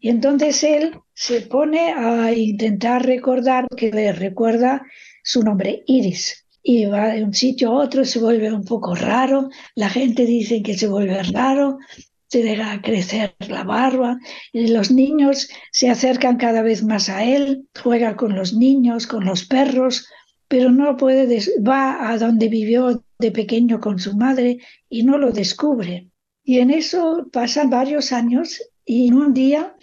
Y 0.00 0.08
entonces 0.08 0.62
él 0.64 0.98
se 1.14 1.42
pone 1.42 1.92
a 1.92 2.32
intentar 2.32 3.04
recordar 3.04 3.68
que 3.76 3.90
le 3.90 4.12
recuerda 4.12 4.82
su 5.22 5.42
nombre, 5.42 5.82
Iris. 5.86 6.46
Y 6.62 6.86
va 6.86 7.08
de 7.08 7.24
un 7.24 7.34
sitio 7.34 7.70
a 7.70 7.84
otro, 7.84 8.04
se 8.04 8.18
vuelve 8.18 8.52
un 8.52 8.64
poco 8.64 8.94
raro, 8.94 9.48
la 9.74 9.88
gente 9.88 10.26
dice 10.26 10.62
que 10.62 10.76
se 10.76 10.88
vuelve 10.88 11.22
raro, 11.22 11.78
se 12.30 12.44
deja 12.44 12.80
crecer 12.80 13.34
la 13.48 13.64
barba, 13.64 14.18
y 14.52 14.68
los 14.68 14.92
niños 14.92 15.48
se 15.72 15.90
acercan 15.90 16.36
cada 16.36 16.62
vez 16.62 16.84
más 16.84 17.08
a 17.08 17.24
él, 17.24 17.66
juega 17.82 18.16
con 18.16 18.36
los 18.36 18.54
niños, 18.54 19.08
con 19.08 19.24
los 19.24 19.44
perros, 19.44 20.06
pero 20.46 20.70
no 20.70 20.96
puede, 20.96 21.40
va 21.60 22.08
a 22.08 22.18
donde 22.18 22.48
vivió 22.48 23.04
de 23.18 23.32
pequeño 23.32 23.80
con 23.80 23.98
su 23.98 24.16
madre 24.16 24.58
y 24.88 25.02
no 25.02 25.18
lo 25.18 25.32
descubre. 25.32 26.08
Y 26.44 26.60
en 26.60 26.70
eso 26.70 27.28
pasan 27.32 27.68
varios 27.68 28.12
años 28.12 28.62
y 28.84 29.12
un 29.12 29.34
día 29.34 29.74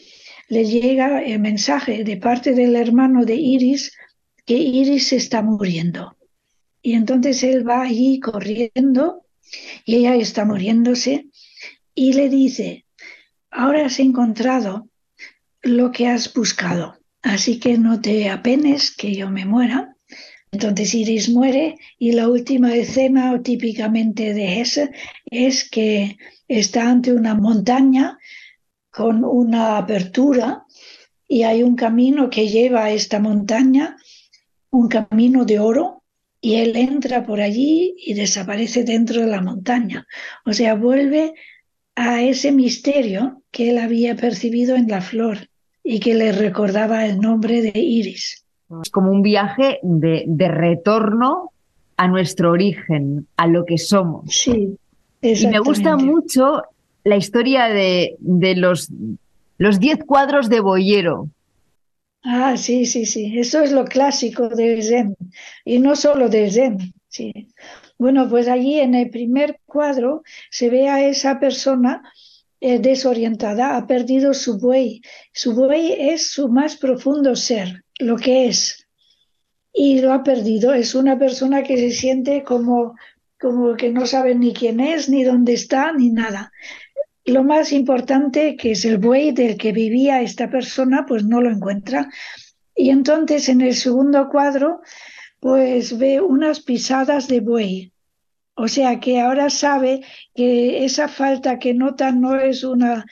le 0.47 0.65
llega 0.65 1.21
el 1.21 1.39
mensaje 1.39 2.05
de 2.05 2.15
parte 2.15 2.53
del 2.53 2.77
hermano 2.77 3.25
de 3.25 3.35
Iris 3.35 3.93
que 4.45 4.55
Iris 4.55 5.09
se 5.09 5.17
está 5.17 5.41
muriendo. 5.41 6.15
Y 6.81 6.93
entonces 6.93 7.43
él 7.43 7.67
va 7.67 7.81
allí 7.81 8.21
corriendo 8.21 9.25
y 9.85 9.95
ella 9.95 10.15
está 10.15 10.45
muriéndose 10.45 11.27
y 11.97 12.13
le 12.13 12.29
dice, 12.29 12.85
ahora 13.49 13.87
has 13.87 13.99
encontrado 13.99 14.87
lo 15.63 15.91
que 15.91 16.07
has 16.07 16.31
buscado, 16.31 16.99
así 17.23 17.59
que 17.59 17.79
no 17.79 17.99
te 17.99 18.29
apenes 18.29 18.95
que 18.95 19.15
yo 19.15 19.31
me 19.31 19.45
muera, 19.45 19.95
entonces 20.51 20.93
Iris 20.93 21.27
muere 21.29 21.75
y 21.97 22.11
la 22.11 22.29
última 22.29 22.75
escena 22.75 23.41
típicamente 23.41 24.35
de 24.35 24.61
Hesse 24.61 24.91
es 25.25 25.67
que 25.67 26.17
está 26.47 26.87
ante 26.87 27.11
una 27.13 27.33
montaña 27.33 28.19
con 28.91 29.25
una 29.25 29.79
apertura 29.79 30.65
y 31.27 31.43
hay 31.43 31.63
un 31.63 31.75
camino 31.75 32.29
que 32.29 32.47
lleva 32.47 32.85
a 32.85 32.91
esta 32.91 33.19
montaña, 33.19 33.97
un 34.69 34.87
camino 34.87 35.45
de 35.45 35.57
oro, 35.59 36.03
y 36.39 36.55
él 36.55 36.75
entra 36.75 37.25
por 37.25 37.41
allí 37.41 37.95
y 37.97 38.13
desaparece 38.13 38.83
dentro 38.83 39.21
de 39.21 39.27
la 39.27 39.41
montaña. 39.41 40.05
O 40.45 40.53
sea, 40.53 40.75
vuelve 40.75 41.33
a 41.97 42.21
ese 42.21 42.51
misterio 42.51 43.41
que 43.49 43.71
él 43.71 43.79
había 43.79 44.15
percibido 44.15 44.75
en 44.75 44.87
la 44.87 45.01
flor 45.01 45.49
y 45.83 45.99
que 45.99 46.13
le 46.13 46.31
recordaba 46.31 47.07
el 47.07 47.19
nombre 47.19 47.63
de 47.63 47.79
Iris. 47.79 48.45
Es 48.83 48.91
como 48.91 49.11
un 49.11 49.23
viaje 49.23 49.79
de, 49.81 50.47
retorno 50.47 51.51
a 51.97 52.07
nuestro 52.07 52.51
origen, 52.51 53.27
a 53.35 53.47
lo 53.47 53.65
que 53.65 53.79
somos. 53.79 54.31
Sí. 54.31 54.77
Y 55.23 55.47
me 55.47 55.57
gusta 55.57 55.97
mucho 55.97 56.61
la 57.03 57.15
historia 57.15 57.65
de, 57.65 58.15
los, 58.19 58.91
los 59.57 59.79
diez 59.79 59.97
cuadros 60.05 60.49
de 60.49 60.59
Boyero. 60.59 61.29
Ah, 62.21 62.57
sí, 62.57 62.85
sí, 62.85 63.07
sí. 63.07 63.39
Eso 63.39 63.61
es 63.61 63.71
lo 63.71 63.85
clásico 63.85 64.49
de 64.49 64.83
Zen. 64.83 65.15
Y 65.65 65.79
no 65.79 65.95
solo 65.95 66.29
de 66.29 66.51
Zen. 66.51 66.93
Sí. 67.07 67.47
Bueno, 67.97 68.29
pues 68.29 68.47
allí 68.47 68.79
en 68.79 68.93
el 68.93 69.09
primer 69.09 69.59
cuadro 69.65 70.23
se 70.51 70.69
ve 70.69 70.87
a 70.87 71.07
esa 71.07 71.39
persona 71.39 72.03
eh, 72.59 72.79
desorientada, 72.79 73.75
ha 73.75 73.87
perdido 73.87 74.33
su 74.33 74.59
buey. 74.59 75.01
Su 75.33 75.53
buey 75.53 75.93
es 75.93 76.31
su 76.31 76.47
más 76.49 76.77
profundo 76.77 77.35
ser 77.35 77.83
lo 77.99 78.17
que 78.17 78.47
es 78.47 78.87
y 79.73 80.01
lo 80.01 80.11
ha 80.13 80.23
perdido. 80.23 80.73
Es 80.73 80.95
una 80.95 81.19
persona 81.19 81.63
que 81.63 81.77
se 81.77 81.91
siente 81.91 82.43
como, 82.43 82.95
como 83.39 83.75
que 83.75 83.91
no 83.91 84.05
sabe 84.07 84.35
ni 84.35 84.53
quién 84.53 84.79
es, 84.79 85.07
ni 85.09 85.23
dónde 85.23 85.53
está, 85.53 85.91
ni 85.93 86.09
nada. 86.09 86.51
Lo 87.25 87.43
más 87.43 87.71
importante, 87.71 88.55
que 88.55 88.71
es 88.71 88.85
el 88.85 88.97
buey 88.97 89.31
del 89.31 89.57
que 89.57 89.71
vivía 89.71 90.21
esta 90.21 90.49
persona, 90.49 91.05
pues 91.07 91.25
no 91.25 91.41
lo 91.41 91.51
encuentra. 91.51 92.09
Y 92.75 92.89
entonces 92.89 93.49
en 93.49 93.61
el 93.61 93.75
segundo 93.75 94.29
cuadro, 94.29 94.81
pues 95.39 95.97
ve 95.97 96.21
unas 96.21 96.59
pisadas 96.59 97.27
de 97.27 97.39
buey. 97.39 97.91
O 98.55 98.67
sea 98.67 98.99
que 98.99 99.19
ahora 99.19 99.49
sabe 99.49 100.01
que 100.33 100.83
esa 100.83 101.07
falta 101.07 101.59
que 101.59 101.73
nota 101.73 102.11
no 102.11 102.39
es 102.39 102.63
una 102.63 103.05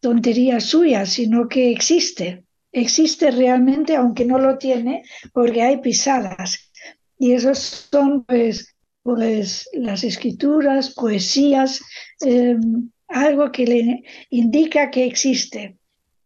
tontería 0.00 0.60
suya, 0.60 1.06
sino 1.06 1.48
que 1.48 1.70
existe 1.70 2.44
existe 2.72 3.30
realmente, 3.30 3.94
aunque 3.96 4.24
no 4.24 4.38
lo 4.38 4.58
tiene, 4.58 5.04
porque 5.32 5.62
hay 5.62 5.78
pisadas. 5.78 6.72
Y 7.18 7.32
esos 7.32 7.58
son 7.58 8.24
pues, 8.24 8.74
pues 9.02 9.68
las 9.74 10.02
escrituras, 10.02 10.94
poesías, 10.94 11.82
em, 12.20 12.90
algo 13.08 13.52
que 13.52 13.66
le 13.66 14.02
indica 14.30 14.90
que 14.90 15.04
existe. 15.04 15.76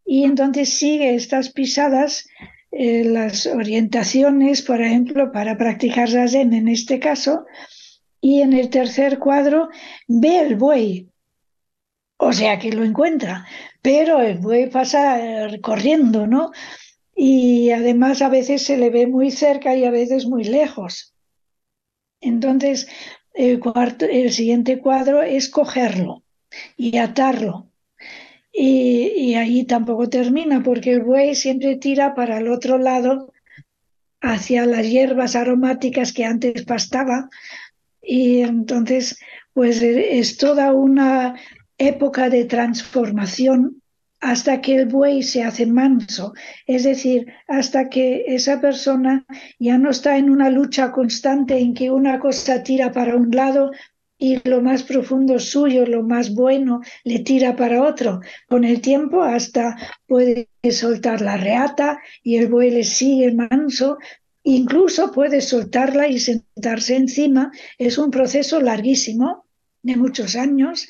Y 0.05 0.23
entonces 0.23 0.71
sigue 0.71 1.15
estas 1.17 1.51
pisadas, 1.53 2.27
eh, 2.71 3.05
las 3.05 3.47
orientaciones, 3.47 4.63
por 4.63 4.81
ejemplo, 4.81 5.33
para 5.33 5.57
practicar 5.57 6.11
Zazen 6.11 6.53
en 6.53 6.69
este 6.69 6.99
caso, 6.99 7.47
y 8.21 8.41
en 8.41 8.53
el 8.53 8.71
tercer 8.71 9.19
cuadro 9.19 9.69
ve 10.09 10.39
el 10.41 10.57
buey, 10.57 11.09
o 12.17 12.33
sea 12.33 12.59
que 12.59 12.73
lo 12.73 12.83
encuentra, 12.83 13.47
pero 13.83 14.21
el 14.21 14.39
buey 14.39 14.69
pasa 14.69 15.47
eh, 15.47 15.61
corriendo, 15.61 16.27
¿no? 16.27 16.51
Y 17.15 17.71
además 17.71 18.21
a 18.23 18.29
veces 18.29 18.63
se 18.63 18.77
le 18.77 18.91
ve 18.91 19.07
muy 19.07 19.31
cerca 19.31 19.75
y 19.75 19.85
a 19.85 19.91
veces 19.91 20.27
muy 20.27 20.45
lejos. 20.45 21.15
Entonces, 22.21 22.89
el, 23.33 23.61
cuarto, 23.61 24.07
el 24.07 24.33
siguiente 24.33 24.79
cuadro 24.81 25.23
es 25.23 25.49
cogerlo 25.49 26.23
y 26.77 26.99
atarlo. 26.99 27.69
Y, 28.59 29.35
ahí 29.35 29.65
tampoco 29.65 30.09
termina 30.09 30.63
porque 30.63 30.93
el 30.93 31.03
buey 31.03 31.35
siempre 31.35 31.77
tira 31.77 32.15
para 32.15 32.39
el 32.39 32.49
otro 32.49 32.79
lado 32.79 33.31
hacia 34.23 34.65
las 34.65 34.89
hierbas 34.89 35.37
aromáticas 35.37 36.15
que 36.15 36.25
antes 36.25 36.65
pastaba. 36.65 37.29
Y 38.01 38.41
entonces 38.41 39.19
pues 39.53 39.83
es 39.83 40.39
toda 40.39 40.73
una 40.73 41.35
época 41.77 42.31
de 42.31 42.47
transformación 42.47 43.83
hasta 44.21 44.63
que 44.63 44.77
el 44.77 44.87
buey 44.87 45.23
se 45.23 45.45
hace 45.45 45.67
manso, 45.67 46.33
es 46.67 46.85
decir, 46.85 47.27
hasta 47.49 47.91
que 47.91 48.25
esa 48.29 48.61
persona 48.61 49.27
ya 49.59 49.77
no 49.77 49.91
está 49.91 50.17
en 50.17 50.31
una 50.31 50.49
lucha 50.49 50.93
constante 50.93 51.59
en 51.59 51.75
que 51.75 51.91
una 51.91 52.19
cosa 52.19 52.63
tira 52.63 52.93
para 52.93 53.17
un 53.17 53.31
lado 53.31 53.71
y 54.19 54.41
lo 54.49 54.63
más 54.63 54.83
profundo 54.83 55.39
suyo, 55.39 55.87
lo 55.87 56.03
más 56.03 56.35
bueno, 56.35 56.81
le 57.05 57.19
tira 57.21 57.55
para 57.57 57.83
otro. 57.83 58.21
Con 58.49 58.65
el 58.65 58.81
tiempo 58.81 59.23
hasta 59.23 59.77
puede 60.07 60.49
soltar 60.71 61.21
la 61.21 61.37
reata 61.37 62.01
y 62.23 62.37
el 62.37 62.49
buey 62.49 62.71
le 62.71 62.85
sigue 62.85 63.33
manso, 63.33 63.99
incluso 64.43 65.13
puede 65.13 65.41
soltarla 65.41 66.09
y 66.09 66.19
sentarse 66.19 66.97
encima. 66.97 67.53
Es 67.79 67.99
un 67.99 68.11
proceso 68.11 68.61
larguísimo, 68.61 69.45
de 69.83 69.97
muchos 69.97 70.35
años, 70.35 70.89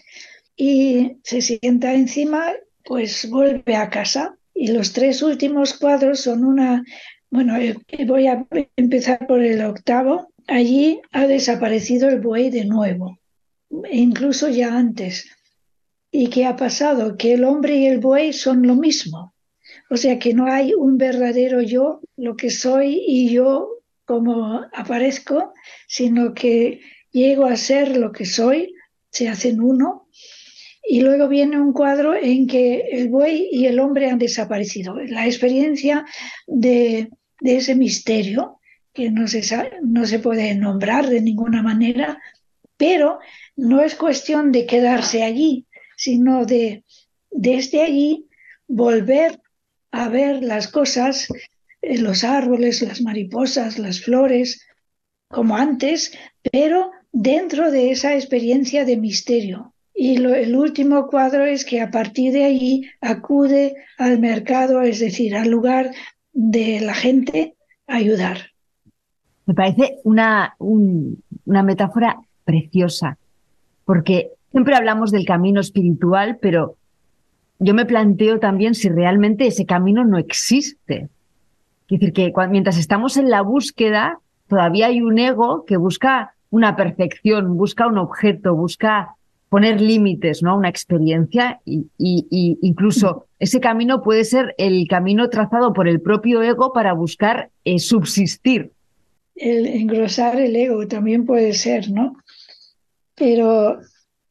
y 0.57 1.19
se 1.23 1.43
sienta 1.43 1.95
encima, 1.95 2.53
pues 2.85 3.29
vuelve 3.29 3.77
a 3.77 3.91
casa. 3.91 4.39
Y 4.55 4.69
los 4.69 4.93
tres 4.93 5.21
últimos 5.21 5.75
cuadros 5.75 6.21
son 6.21 6.45
una, 6.45 6.83
bueno, 7.31 7.57
eh, 7.57 7.77
voy 8.07 8.27
a 8.27 8.47
empezar 8.77 9.27
por 9.27 9.43
el 9.43 9.62
octavo. 9.62 10.33
Allí 10.47 11.01
ha 11.13 11.27
desaparecido 11.27 12.09
el 12.09 12.21
buey 12.21 12.51
de 12.51 12.65
nuevo, 12.65 13.19
incluso 13.91 14.49
ya 14.49 14.77
antes. 14.77 15.29
¿Y 16.11 16.29
qué 16.29 16.47
ha 16.47 16.57
pasado? 16.57 17.17
Que 17.17 17.35
el 17.35 17.45
hombre 17.45 17.77
y 17.77 17.87
el 17.87 17.99
buey 17.99 18.33
son 18.33 18.67
lo 18.67 18.75
mismo. 18.75 19.35
O 19.91 19.97
sea 19.97 20.19
que 20.19 20.35
no 20.35 20.47
hay 20.47 20.73
un 20.75 20.99
verdadero 20.99 21.61
yo, 21.61 22.01
lo 22.17 22.37
que 22.37 22.51
soy 22.51 23.03
y 23.07 23.31
yo 23.31 23.77
como 24.05 24.65
aparezco, 24.73 25.53
sino 25.89 26.33
que 26.33 26.81
llego 27.13 27.47
a 27.47 27.57
ser 27.57 27.97
lo 27.97 28.13
que 28.13 28.25
soy, 28.25 28.73
se 29.11 29.29
hacen 29.29 29.61
uno 29.61 30.07
y 30.89 31.01
luego 31.01 31.29
viene 31.29 31.61
un 31.61 31.73
cuadro 31.73 32.15
en 32.15 32.47
que 32.47 32.89
el 32.93 33.09
buey 33.09 33.49
y 33.51 33.67
el 33.67 33.81
hombre 33.81 34.09
han 34.09 34.19
desaparecido. 34.19 34.95
La 34.95 35.27
experiencia 35.27 36.05
de, 36.47 37.11
ese 37.41 37.75
misterio, 37.75 38.61
que 38.97 39.11
no 39.11 39.29
se, 39.29 39.43
no 39.83 40.07
se 40.07 40.19
puede 40.19 40.55
nombrar 40.55 41.09
de 41.09 41.21
ninguna 41.21 41.63
manera, 41.63 42.19
pero 42.79 43.19
no 43.57 43.83
es 43.83 43.95
cuestión 43.95 44.53
de 44.53 44.65
quedarse 44.65 45.23
allí, 45.23 45.67
sino 45.97 46.47
de 46.47 46.83
desde 47.31 47.83
allí 47.83 48.27
volver 48.67 49.41
a 49.93 50.09
ver 50.09 50.43
las 50.43 50.69
cosas, 50.69 51.29
eh, 51.83 51.99
los 51.99 52.25
árboles, 52.25 52.81
las 52.81 53.03
mariposas, 53.03 53.79
las 53.79 54.01
flores, 54.01 54.67
como 55.29 55.57
antes, 55.57 56.13
pero 56.51 56.91
dentro 57.13 57.71
de 57.71 57.91
esa 57.91 58.15
experiencia 58.15 58.87
de 58.87 58.97
misterio. 58.97 59.75
Y 59.95 60.17
el 60.17 60.57
último 60.57 61.07
cuadro 61.07 61.45
es 61.45 61.65
que 61.65 61.81
a 61.81 61.91
partir 61.91 62.33
de 62.33 62.45
allí 62.45 62.89
acude 63.01 63.75
al 63.99 64.19
mercado, 64.19 64.83
es 64.83 65.01
decir, 65.01 65.35
al 65.35 65.49
lugar 65.49 65.91
de 66.33 66.81
la 66.81 66.95
gente 66.95 67.57
a 67.87 67.97
ayudar. 67.97 68.56
Me 69.47 69.55
parece 69.55 69.99
una, 70.05 70.57
una 70.59 71.63
metáfora 71.63 72.21
preciosa, 72.45 73.17
porque 73.85 74.31
siempre 74.51 74.75
hablamos 74.75 75.11
del 75.11 75.25
camino 75.25 75.61
espiritual, 75.61 76.39
pero 76.41 76.77
yo 77.59 77.75
me 77.75 77.87
planteo 77.87 78.39
también 78.39 78.75
si 78.75 78.89
realmente 78.89 79.47
ese 79.47 79.67
camino 79.67 80.05
no 80.05 80.19
existe. 80.19 81.09
Es 81.89 82.01
decir, 82.01 82.13
que 82.13 82.33
mientras 82.51 82.77
estamos 82.79 83.17
en 83.17 83.31
la 83.31 83.43
búsqueda, 83.43 84.19
todavía 84.49 84.87
hay 84.87 85.01
un 85.01 85.19
ego 85.19 85.65
que 85.65 85.77
busca 85.77 86.35
una 86.51 86.77
perfección, 86.77 87.57
busca 87.57 87.87
un 87.87 87.99
objeto, 87.99 88.55
busca 88.55 89.15
poner 89.49 89.81
límites, 89.81 90.43
¿no? 90.43 90.57
Una 90.57 90.69
experiencia 90.69 91.61
y, 91.65 91.89
incluso 91.99 93.27
ese 93.39 93.61
camino 93.61 94.03
puede 94.03 94.25
ser 94.25 94.55
el 94.59 94.87
camino 94.89 95.29
trazado 95.29 95.73
por 95.73 95.89
el 95.89 96.01
propio 96.01 96.43
ego 96.43 96.73
para 96.73 96.93
buscar 96.93 97.51
eh, 97.65 97.79
subsistir. 97.79 98.73
El 99.37 99.66
engrosar 99.66 100.40
el 100.40 100.57
ego 100.57 100.88
también 100.88 101.25
puede 101.25 101.53
ser, 101.53 101.90
¿no? 101.90 102.16
Pero 103.14 103.79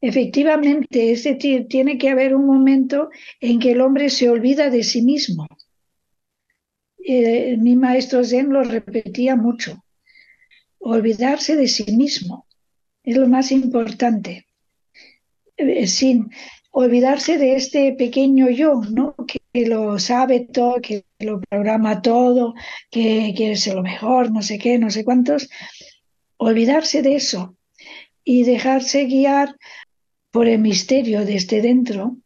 efectivamente 0.00 1.12
ese 1.12 1.34
tiene 1.34 1.96
que 1.96 2.10
haber 2.10 2.34
un 2.34 2.44
momento 2.44 3.08
en 3.40 3.58
que 3.58 3.72
el 3.72 3.80
hombre 3.80 4.10
se 4.10 4.28
olvida 4.28 4.68
de 4.68 4.82
sí 4.82 5.00
mismo. 5.02 5.46
Eh, 6.98 7.56
mi 7.56 7.76
maestro 7.76 8.24
Zen 8.24 8.50
lo 8.50 8.62
repetía 8.62 9.36
mucho 9.36 9.82
olvidarse 10.86 11.56
de 11.56 11.68
sí 11.68 11.96
mismo. 11.96 12.46
Es 13.02 13.16
lo 13.16 13.28
más 13.28 13.52
importante. 13.52 14.46
Eh, 15.56 15.86
sin 15.86 16.30
olvidarse 16.70 17.38
de 17.38 17.56
este 17.56 17.92
pequeño 17.92 18.50
yo, 18.50 18.82
¿no? 18.90 19.14
Que 19.26 19.40
lo 19.64 19.98
sabe 19.98 20.40
todo, 20.40 20.80
que 20.82 21.04
lo 21.18 21.40
programa 21.40 22.02
todo, 22.02 22.54
que 22.90 23.32
quiere 23.34 23.56
ser 23.56 23.74
lo 23.76 23.82
mejor, 23.82 24.30
no 24.30 24.42
sé 24.42 24.58
qué, 24.58 24.78
no 24.78 24.90
sé 24.90 25.04
cuántos. 25.04 25.48
Olvidarse 26.36 27.00
de 27.00 27.16
eso 27.16 27.56
y 28.24 28.42
dejarse 28.44 29.04
guiar 29.04 29.56
por 30.30 30.48
el 30.48 30.58
misterio 30.58 31.24
desde 31.24 31.62
dentro, 31.62 32.16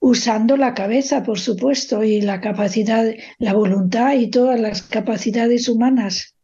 usando 0.00 0.56
la 0.56 0.74
cabeza, 0.74 1.22
por 1.22 1.38
supuesto, 1.38 2.02
y 2.02 2.22
la 2.22 2.40
capacidad, 2.40 3.06
la 3.38 3.52
voluntad 3.52 4.14
y 4.14 4.28
todas 4.28 4.58
las 4.58 4.82
capacidades 4.82 5.68
humanas 5.68 6.34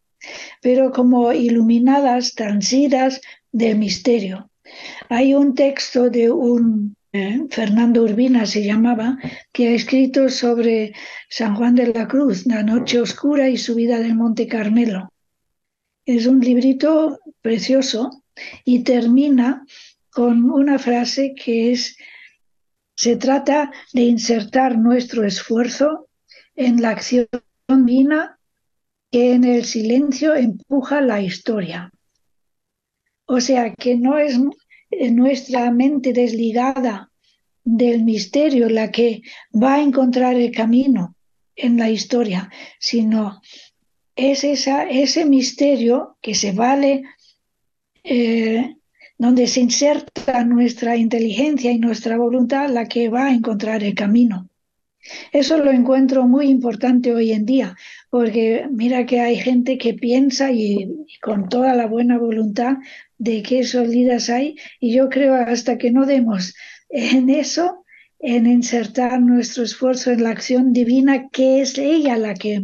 pero 0.62 0.92
como 0.92 1.32
iluminadas, 1.32 2.34
transidas 2.34 3.20
del 3.52 3.78
misterio. 3.78 4.50
Hay 5.08 5.34
un 5.34 5.54
texto 5.54 6.10
de 6.10 6.30
un 6.30 6.95
eh, 7.16 7.46
Fernando 7.50 8.02
Urbina 8.02 8.46
se 8.46 8.64
llamaba, 8.64 9.18
que 9.52 9.68
ha 9.68 9.72
escrito 9.72 10.28
sobre 10.28 10.92
San 11.28 11.54
Juan 11.56 11.74
de 11.74 11.88
la 11.88 12.06
Cruz, 12.06 12.46
la 12.46 12.62
noche 12.62 13.00
oscura 13.00 13.48
y 13.48 13.56
subida 13.56 13.98
del 13.98 14.14
Monte 14.14 14.46
Carmelo. 14.46 15.12
Es 16.04 16.26
un 16.26 16.40
librito 16.40 17.18
precioso 17.40 18.22
y 18.64 18.84
termina 18.84 19.64
con 20.10 20.50
una 20.50 20.78
frase 20.78 21.34
que 21.34 21.72
es, 21.72 21.96
se 22.94 23.16
trata 23.16 23.72
de 23.92 24.02
insertar 24.02 24.78
nuestro 24.78 25.24
esfuerzo 25.24 26.08
en 26.54 26.80
la 26.80 26.90
acción 26.90 27.28
divina 27.68 28.38
que 29.10 29.32
en 29.32 29.44
el 29.44 29.64
silencio 29.64 30.34
empuja 30.34 31.00
la 31.00 31.20
historia. 31.20 31.90
O 33.26 33.40
sea, 33.40 33.74
que 33.74 33.96
no 33.96 34.18
es 34.18 34.38
nuestra 34.90 35.70
mente 35.70 36.12
desligada 36.12 37.10
del 37.64 38.04
misterio 38.04 38.68
la 38.68 38.90
que 38.90 39.22
va 39.52 39.74
a 39.74 39.82
encontrar 39.82 40.36
el 40.36 40.52
camino 40.52 41.16
en 41.56 41.76
la 41.76 41.90
historia, 41.90 42.50
sino 42.78 43.40
es 44.14 44.44
esa, 44.44 44.88
ese 44.88 45.24
misterio 45.24 46.16
que 46.22 46.34
se 46.34 46.52
vale, 46.52 47.02
eh, 48.04 48.76
donde 49.18 49.46
se 49.46 49.60
inserta 49.60 50.44
nuestra 50.44 50.96
inteligencia 50.96 51.72
y 51.72 51.78
nuestra 51.78 52.16
voluntad 52.16 52.68
la 52.68 52.86
que 52.86 53.08
va 53.08 53.26
a 53.26 53.34
encontrar 53.34 53.82
el 53.82 53.94
camino. 53.94 54.48
Eso 55.32 55.58
lo 55.58 55.70
encuentro 55.70 56.26
muy 56.26 56.48
importante 56.48 57.14
hoy 57.14 57.32
en 57.32 57.46
día, 57.46 57.76
porque 58.10 58.66
mira 58.70 59.06
que 59.06 59.20
hay 59.20 59.36
gente 59.36 59.78
que 59.78 59.94
piensa 59.94 60.50
y, 60.50 61.06
con 61.22 61.48
toda 61.48 61.74
la 61.74 61.86
buena 61.86 62.18
voluntad 62.18 62.76
de 63.18 63.42
esos 63.48 63.88
líderes 63.88 64.28
hay, 64.30 64.56
y 64.80 64.94
yo 64.94 65.08
creo 65.08 65.34
hasta 65.34 65.78
que 65.78 65.90
no 65.90 66.06
demos 66.06 66.54
en 66.88 67.30
eso, 67.30 67.84
en 68.18 68.46
insertar 68.46 69.20
nuestro 69.20 69.64
esfuerzo 69.64 70.10
en 70.10 70.22
la 70.22 70.30
acción 70.30 70.72
divina, 70.72 71.28
que 71.30 71.60
es 71.60 71.78
ella 71.78 72.16
la 72.16 72.34
que 72.34 72.62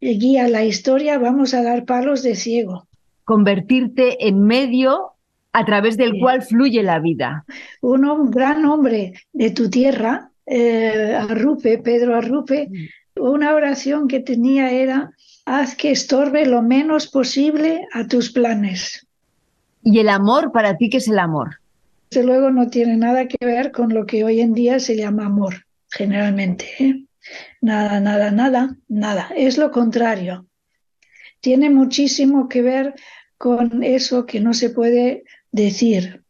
guía 0.00 0.48
la 0.48 0.64
historia, 0.64 1.18
vamos 1.18 1.54
a 1.54 1.62
dar 1.62 1.84
palos 1.84 2.22
de 2.22 2.34
ciego. 2.34 2.86
Convertirte 3.24 4.26
en 4.26 4.42
medio 4.42 5.14
a 5.52 5.64
través 5.64 5.96
del 5.96 6.18
cual 6.18 6.42
fluye 6.42 6.82
la 6.82 6.98
vida. 6.98 7.44
un 7.80 8.30
gran 8.30 8.64
hombre 8.66 9.14
de 9.32 9.50
tu 9.50 9.70
tierra, 9.70 10.30
eh, 10.46 11.14
Arrupe, 11.16 11.78
Pedro 11.78 12.16
Arrupe, 12.16 12.68
una 13.16 13.54
oración 13.54 14.08
que 14.08 14.20
tenía 14.20 14.72
era, 14.72 15.10
haz 15.46 15.76
que 15.76 15.92
estorbe 15.92 16.44
lo 16.46 16.62
menos 16.62 17.06
posible 17.06 17.86
a 17.92 18.06
tus 18.06 18.32
planes. 18.32 19.03
¿Y 19.84 19.98
el 19.98 20.08
amor 20.08 20.50
para 20.50 20.76
ti 20.78 20.88
qué 20.88 20.96
es 20.96 21.08
el 21.08 21.18
amor? 21.18 21.60
Desde 22.10 22.26
luego 22.26 22.50
no 22.50 22.68
tiene 22.68 22.96
nada 22.96 23.28
que 23.28 23.44
ver 23.44 23.70
con 23.70 23.92
lo 23.92 24.06
que 24.06 24.24
hoy 24.24 24.40
en 24.40 24.54
día 24.54 24.80
se 24.80 24.96
llama 24.96 25.26
amor, 25.26 25.66
generalmente. 25.90 26.66
¿eh? 26.78 27.04
Nada, 27.60 28.00
nada, 28.00 28.30
nada, 28.30 28.76
nada. 28.88 29.30
Es 29.36 29.58
lo 29.58 29.70
contrario. 29.70 30.46
Tiene 31.40 31.68
muchísimo 31.68 32.48
que 32.48 32.62
ver 32.62 32.94
con 33.36 33.82
eso 33.82 34.24
que 34.24 34.40
no 34.40 34.54
se 34.54 34.70
puede 34.70 35.24
decir, 35.52 36.24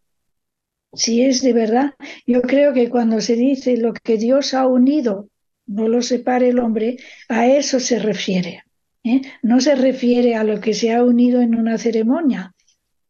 si 0.92 1.22
es 1.22 1.42
de 1.42 1.52
verdad. 1.52 1.94
Yo 2.26 2.42
creo 2.42 2.72
que 2.72 2.90
cuando 2.90 3.20
se 3.20 3.36
dice 3.36 3.76
lo 3.76 3.92
que 3.92 4.16
Dios 4.16 4.54
ha 4.54 4.66
unido, 4.66 5.28
no 5.66 5.88
lo 5.88 6.02
separe 6.02 6.48
el 6.48 6.58
hombre, 6.58 6.96
a 7.28 7.46
eso 7.46 7.78
se 7.78 7.98
refiere. 7.98 8.64
¿eh? 9.04 9.22
No 9.42 9.60
se 9.60 9.76
refiere 9.76 10.34
a 10.34 10.44
lo 10.44 10.60
que 10.60 10.74
se 10.74 10.92
ha 10.92 11.04
unido 11.04 11.40
en 11.40 11.54
una 11.54 11.78
ceremonia. 11.78 12.53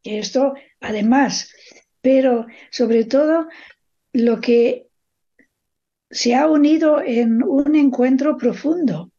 Esto, 0.05 0.55
además, 0.81 1.51
pero 2.03 2.47
sobre 2.71 3.05
todo 3.05 3.49
lo 4.13 4.41
que 4.41 4.87
se 6.11 6.35
ha 6.35 6.47
unido 6.47 7.03
en 7.03 7.43
un 7.43 7.75
encuentro 7.75 8.37
profundo. 8.37 9.11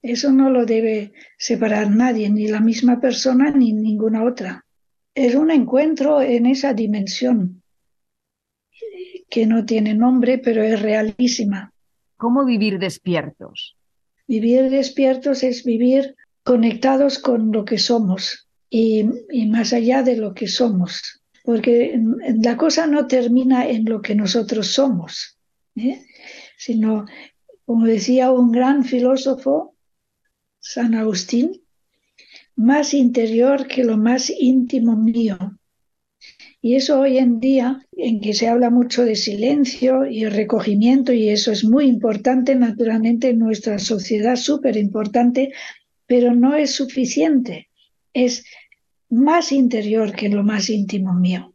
Eso 0.00 0.32
no 0.32 0.50
lo 0.50 0.64
debe 0.64 1.12
separar 1.36 1.90
nadie, 1.90 2.30
ni 2.30 2.46
la 2.46 2.60
misma 2.60 3.00
persona 3.00 3.50
ni 3.50 3.72
ninguna 3.72 4.24
otra. 4.24 4.64
Es 5.14 5.34
un 5.34 5.50
encuentro 5.50 6.22
en 6.22 6.46
esa 6.46 6.72
dimensión 6.72 7.62
que 9.28 9.46
no 9.46 9.66
tiene 9.66 9.94
nombre, 9.94 10.38
pero 10.38 10.62
es 10.62 10.80
realísima. 10.80 11.72
¿Cómo 12.16 12.44
vivir 12.44 12.78
despiertos? 12.78 13.76
Vivir 14.28 14.70
despiertos 14.70 15.42
es 15.42 15.64
vivir 15.64 16.14
conectados 16.44 17.18
con 17.18 17.50
lo 17.50 17.64
que 17.64 17.78
somos 17.78 18.45
y, 18.78 19.46
más 19.46 19.72
allá 19.72 20.02
de 20.02 20.16
lo 20.16 20.34
que 20.34 20.46
somos, 20.46 21.22
porque 21.44 21.98
la 22.42 22.58
cosa 22.58 22.86
no 22.86 23.06
termina 23.06 23.66
en 23.66 23.86
lo 23.86 24.02
que 24.02 24.14
nosotros 24.14 24.66
somos, 24.66 25.38
¿eh? 25.76 26.02
sino, 26.58 27.06
como 27.64 27.86
decía 27.86 28.30
un 28.30 28.52
gran 28.52 28.84
filósofo, 28.84 29.74
San 30.60 30.94
Agustín, 30.94 31.62
más 32.54 32.92
interior 32.92 33.66
que 33.66 33.82
lo 33.82 33.96
más 33.96 34.28
íntimo 34.28 34.94
mío. 34.94 35.38
Y 36.60 36.74
eso 36.74 37.00
hoy 37.00 37.16
en 37.16 37.40
día, 37.40 37.80
en 37.92 38.20
que 38.20 38.34
se 38.34 38.48
habla 38.48 38.68
mucho 38.68 39.06
de 39.06 39.16
silencio 39.16 40.04
y 40.04 40.26
recogimiento, 40.26 41.14
y 41.14 41.30
eso 41.30 41.50
es 41.50 41.64
muy 41.64 41.86
importante 41.86 42.54
naturalmente 42.54 43.30
en 43.30 43.38
nuestra 43.38 43.78
sociedad, 43.78 44.36
súper 44.36 44.76
importante, 44.76 45.52
pero 46.06 46.34
no 46.34 46.54
es 46.54 46.72
suficiente. 46.72 47.70
Es 48.12 48.44
más 49.10 49.52
interior 49.52 50.12
que 50.12 50.28
lo 50.28 50.42
más 50.42 50.70
íntimo 50.70 51.14
mío. 51.14 51.52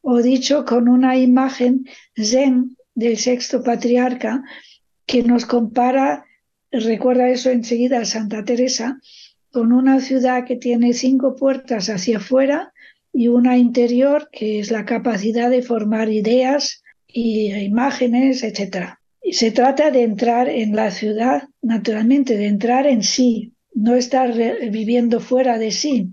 O 0.00 0.22
dicho 0.22 0.64
con 0.64 0.88
una 0.88 1.16
imagen 1.16 1.86
zen 2.16 2.76
del 2.94 3.16
sexto 3.18 3.62
patriarca 3.62 4.42
que 5.06 5.22
nos 5.22 5.46
compara, 5.46 6.24
recuerda 6.70 7.28
eso 7.28 7.50
enseguida 7.50 8.00
a 8.00 8.04
Santa 8.04 8.44
Teresa, 8.44 9.00
con 9.50 9.72
una 9.72 10.00
ciudad 10.00 10.44
que 10.44 10.56
tiene 10.56 10.94
cinco 10.94 11.36
puertas 11.36 11.88
hacia 11.88 12.18
afuera 12.18 12.72
y 13.12 13.28
una 13.28 13.56
interior 13.56 14.28
que 14.32 14.58
es 14.58 14.70
la 14.70 14.84
capacidad 14.84 15.48
de 15.48 15.62
formar 15.62 16.10
ideas 16.10 16.82
y 17.06 17.52
imágenes, 17.52 18.42
etc. 18.42 18.98
Y 19.22 19.34
se 19.34 19.52
trata 19.52 19.92
de 19.92 20.02
entrar 20.02 20.48
en 20.48 20.74
la 20.74 20.90
ciudad, 20.90 21.44
naturalmente, 21.62 22.36
de 22.36 22.46
entrar 22.46 22.86
en 22.88 23.04
sí, 23.04 23.52
no 23.72 23.94
estar 23.94 24.34
viviendo 24.70 25.20
fuera 25.20 25.58
de 25.58 25.70
sí. 25.70 26.10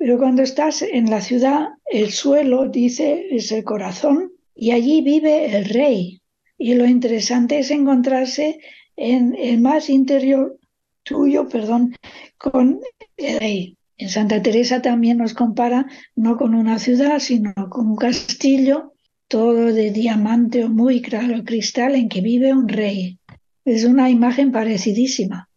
Pero 0.00 0.16
cuando 0.16 0.40
estás 0.40 0.80
en 0.80 1.10
la 1.10 1.20
ciudad, 1.20 1.68
el 1.84 2.10
suelo, 2.10 2.70
dice, 2.70 3.26
es 3.32 3.52
el 3.52 3.64
corazón 3.64 4.32
y 4.54 4.70
allí 4.70 5.02
vive 5.02 5.54
el 5.54 5.66
rey. 5.66 6.22
Y 6.56 6.72
lo 6.72 6.86
interesante 6.86 7.58
es 7.58 7.70
encontrarse 7.70 8.60
en 8.96 9.36
el 9.38 9.60
más 9.60 9.90
interior 9.90 10.58
tuyo, 11.02 11.50
perdón, 11.50 11.94
con 12.38 12.80
el 13.18 13.40
rey. 13.40 13.76
En 13.98 14.08
Santa 14.08 14.40
Teresa 14.40 14.80
también 14.80 15.18
nos 15.18 15.34
compara 15.34 15.86
no 16.16 16.38
con 16.38 16.54
una 16.54 16.78
ciudad, 16.78 17.18
sino 17.18 17.52
con 17.68 17.88
un 17.88 17.96
castillo 17.96 18.94
todo 19.28 19.66
de 19.66 19.90
diamante 19.90 20.64
o 20.64 20.70
muy 20.70 21.02
claro 21.02 21.44
cristal 21.44 21.94
en 21.94 22.08
que 22.08 22.22
vive 22.22 22.54
un 22.54 22.70
rey. 22.70 23.18
Es 23.66 23.84
una 23.84 24.08
imagen 24.08 24.50
parecidísima. 24.50 25.50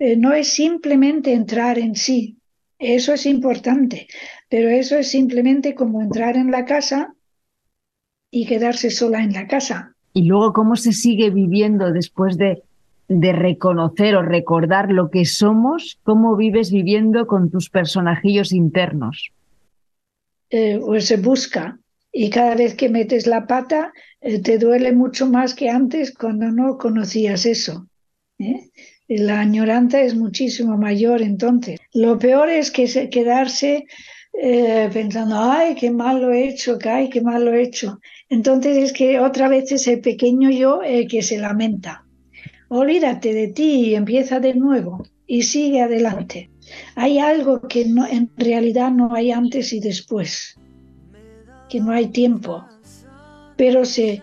Eh, 0.00 0.16
no 0.16 0.32
es 0.32 0.48
simplemente 0.48 1.32
entrar 1.32 1.78
en 1.78 1.94
sí, 1.94 2.35
eso 2.78 3.14
es 3.14 3.26
importante, 3.26 4.08
pero 4.48 4.68
eso 4.68 4.96
es 4.96 5.10
simplemente 5.10 5.74
como 5.74 6.02
entrar 6.02 6.36
en 6.36 6.50
la 6.50 6.64
casa 6.64 7.14
y 8.30 8.46
quedarse 8.46 8.90
sola 8.90 9.22
en 9.22 9.32
la 9.32 9.46
casa. 9.46 9.94
Y 10.12 10.24
luego, 10.24 10.52
¿cómo 10.52 10.76
se 10.76 10.92
sigue 10.92 11.30
viviendo 11.30 11.92
después 11.92 12.36
de 12.36 12.62
de 13.08 13.32
reconocer 13.32 14.16
o 14.16 14.22
recordar 14.22 14.90
lo 14.90 15.10
que 15.10 15.24
somos, 15.24 15.98
¿cómo 16.02 16.36
vives 16.36 16.70
viviendo 16.70 17.26
con 17.26 17.50
tus 17.50 17.70
personajillos 17.70 18.52
internos? 18.52 19.30
Eh, 20.50 20.80
pues 20.84 21.06
se 21.06 21.16
busca 21.16 21.78
y 22.12 22.30
cada 22.30 22.54
vez 22.54 22.74
que 22.74 22.88
metes 22.88 23.26
la 23.26 23.46
pata 23.46 23.92
eh, 24.20 24.40
te 24.40 24.58
duele 24.58 24.92
mucho 24.92 25.26
más 25.26 25.54
que 25.54 25.70
antes 25.70 26.14
cuando 26.14 26.50
no 26.50 26.78
conocías 26.78 27.46
eso. 27.46 27.86
¿eh? 28.38 28.70
La 29.08 29.40
añoranza 29.40 30.00
es 30.00 30.16
muchísimo 30.16 30.76
mayor 30.76 31.22
entonces. 31.22 31.78
Lo 31.94 32.18
peor 32.18 32.50
es 32.50 32.70
que 32.70 33.08
quedarse 33.10 33.84
pensando, 34.92 35.36
ay, 35.38 35.74
qué 35.76 35.90
mal 35.90 36.20
lo 36.20 36.30
he 36.30 36.48
hecho, 36.48 36.78
ay, 36.84 37.08
qué 37.08 37.22
mal 37.22 37.44
lo 37.44 37.54
he 37.54 37.62
hecho. 37.62 38.00
Entonces 38.28 38.76
es 38.76 38.92
que 38.92 39.18
otra 39.18 39.48
vez 39.48 39.72
es 39.72 39.86
el 39.86 40.00
pequeño 40.00 40.50
yo 40.50 40.82
el 40.82 41.08
que 41.08 41.22
se 41.22 41.38
lamenta 41.38 42.06
olvídate 42.68 43.32
de 43.32 43.48
ti 43.48 43.86
y 43.86 43.94
empieza 43.94 44.40
de 44.40 44.54
nuevo 44.54 45.02
y 45.26 45.42
sigue 45.42 45.82
adelante. 45.82 46.50
Hay 46.94 47.18
algo 47.18 47.60
que 47.60 47.86
no, 47.86 48.06
en 48.06 48.30
realidad 48.36 48.90
no 48.90 49.14
hay 49.14 49.30
antes 49.30 49.72
y 49.72 49.80
después, 49.80 50.58
que 51.68 51.80
no 51.80 51.92
hay 51.92 52.08
tiempo, 52.08 52.64
pero, 53.56 53.84
se, 53.84 54.22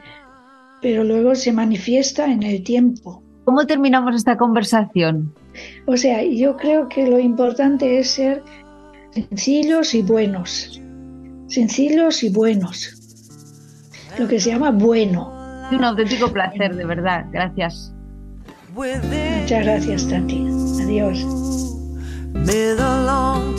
pero 0.81 1.03
luego 1.03 1.35
se 1.35 1.51
manifiesta 1.51 2.31
en 2.31 2.43
el 2.43 2.63
tiempo. 2.63 3.23
¿Cómo 3.45 3.65
terminamos 3.65 4.15
esta 4.15 4.37
conversación? 4.37 5.33
O 5.85 5.97
sea, 5.97 6.23
yo 6.23 6.57
creo 6.57 6.87
que 6.89 7.07
lo 7.07 7.19
importante 7.19 7.99
es 7.99 8.11
ser 8.11 8.43
sencillos 9.11 9.93
y 9.93 10.01
buenos. 10.01 10.81
Sencillos 11.47 12.23
y 12.23 12.29
buenos. 12.29 12.99
Lo 14.17 14.27
que 14.27 14.39
se 14.39 14.51
llama 14.51 14.71
bueno. 14.71 15.31
Un 15.71 15.83
auténtico 15.83 16.31
placer, 16.31 16.75
de 16.75 16.85
verdad. 16.85 17.25
Gracias. 17.31 17.93
Muchas 18.75 19.63
gracias, 19.63 20.07
Tati. 20.07 20.47
Adiós. 20.83 21.25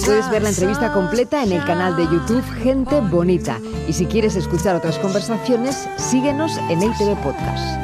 Puedes 0.05 0.31
ver 0.31 0.43
la 0.43 0.51
entrevista 0.51 0.93
completa 0.93 1.43
en 1.43 1.53
el 1.53 1.65
canal 1.65 1.97
de 1.97 2.05
YouTube 2.05 2.45
Gente 2.63 3.01
Bonita. 3.01 3.59
Y 3.89 3.93
si 3.93 4.07
quieres 4.07 4.37
escuchar 4.37 4.77
otras 4.77 4.99
conversaciones, 4.99 5.89
síguenos 5.97 6.59
en 6.69 6.83
el 6.83 6.93
TV 6.99 7.17
Podcast. 7.23 7.84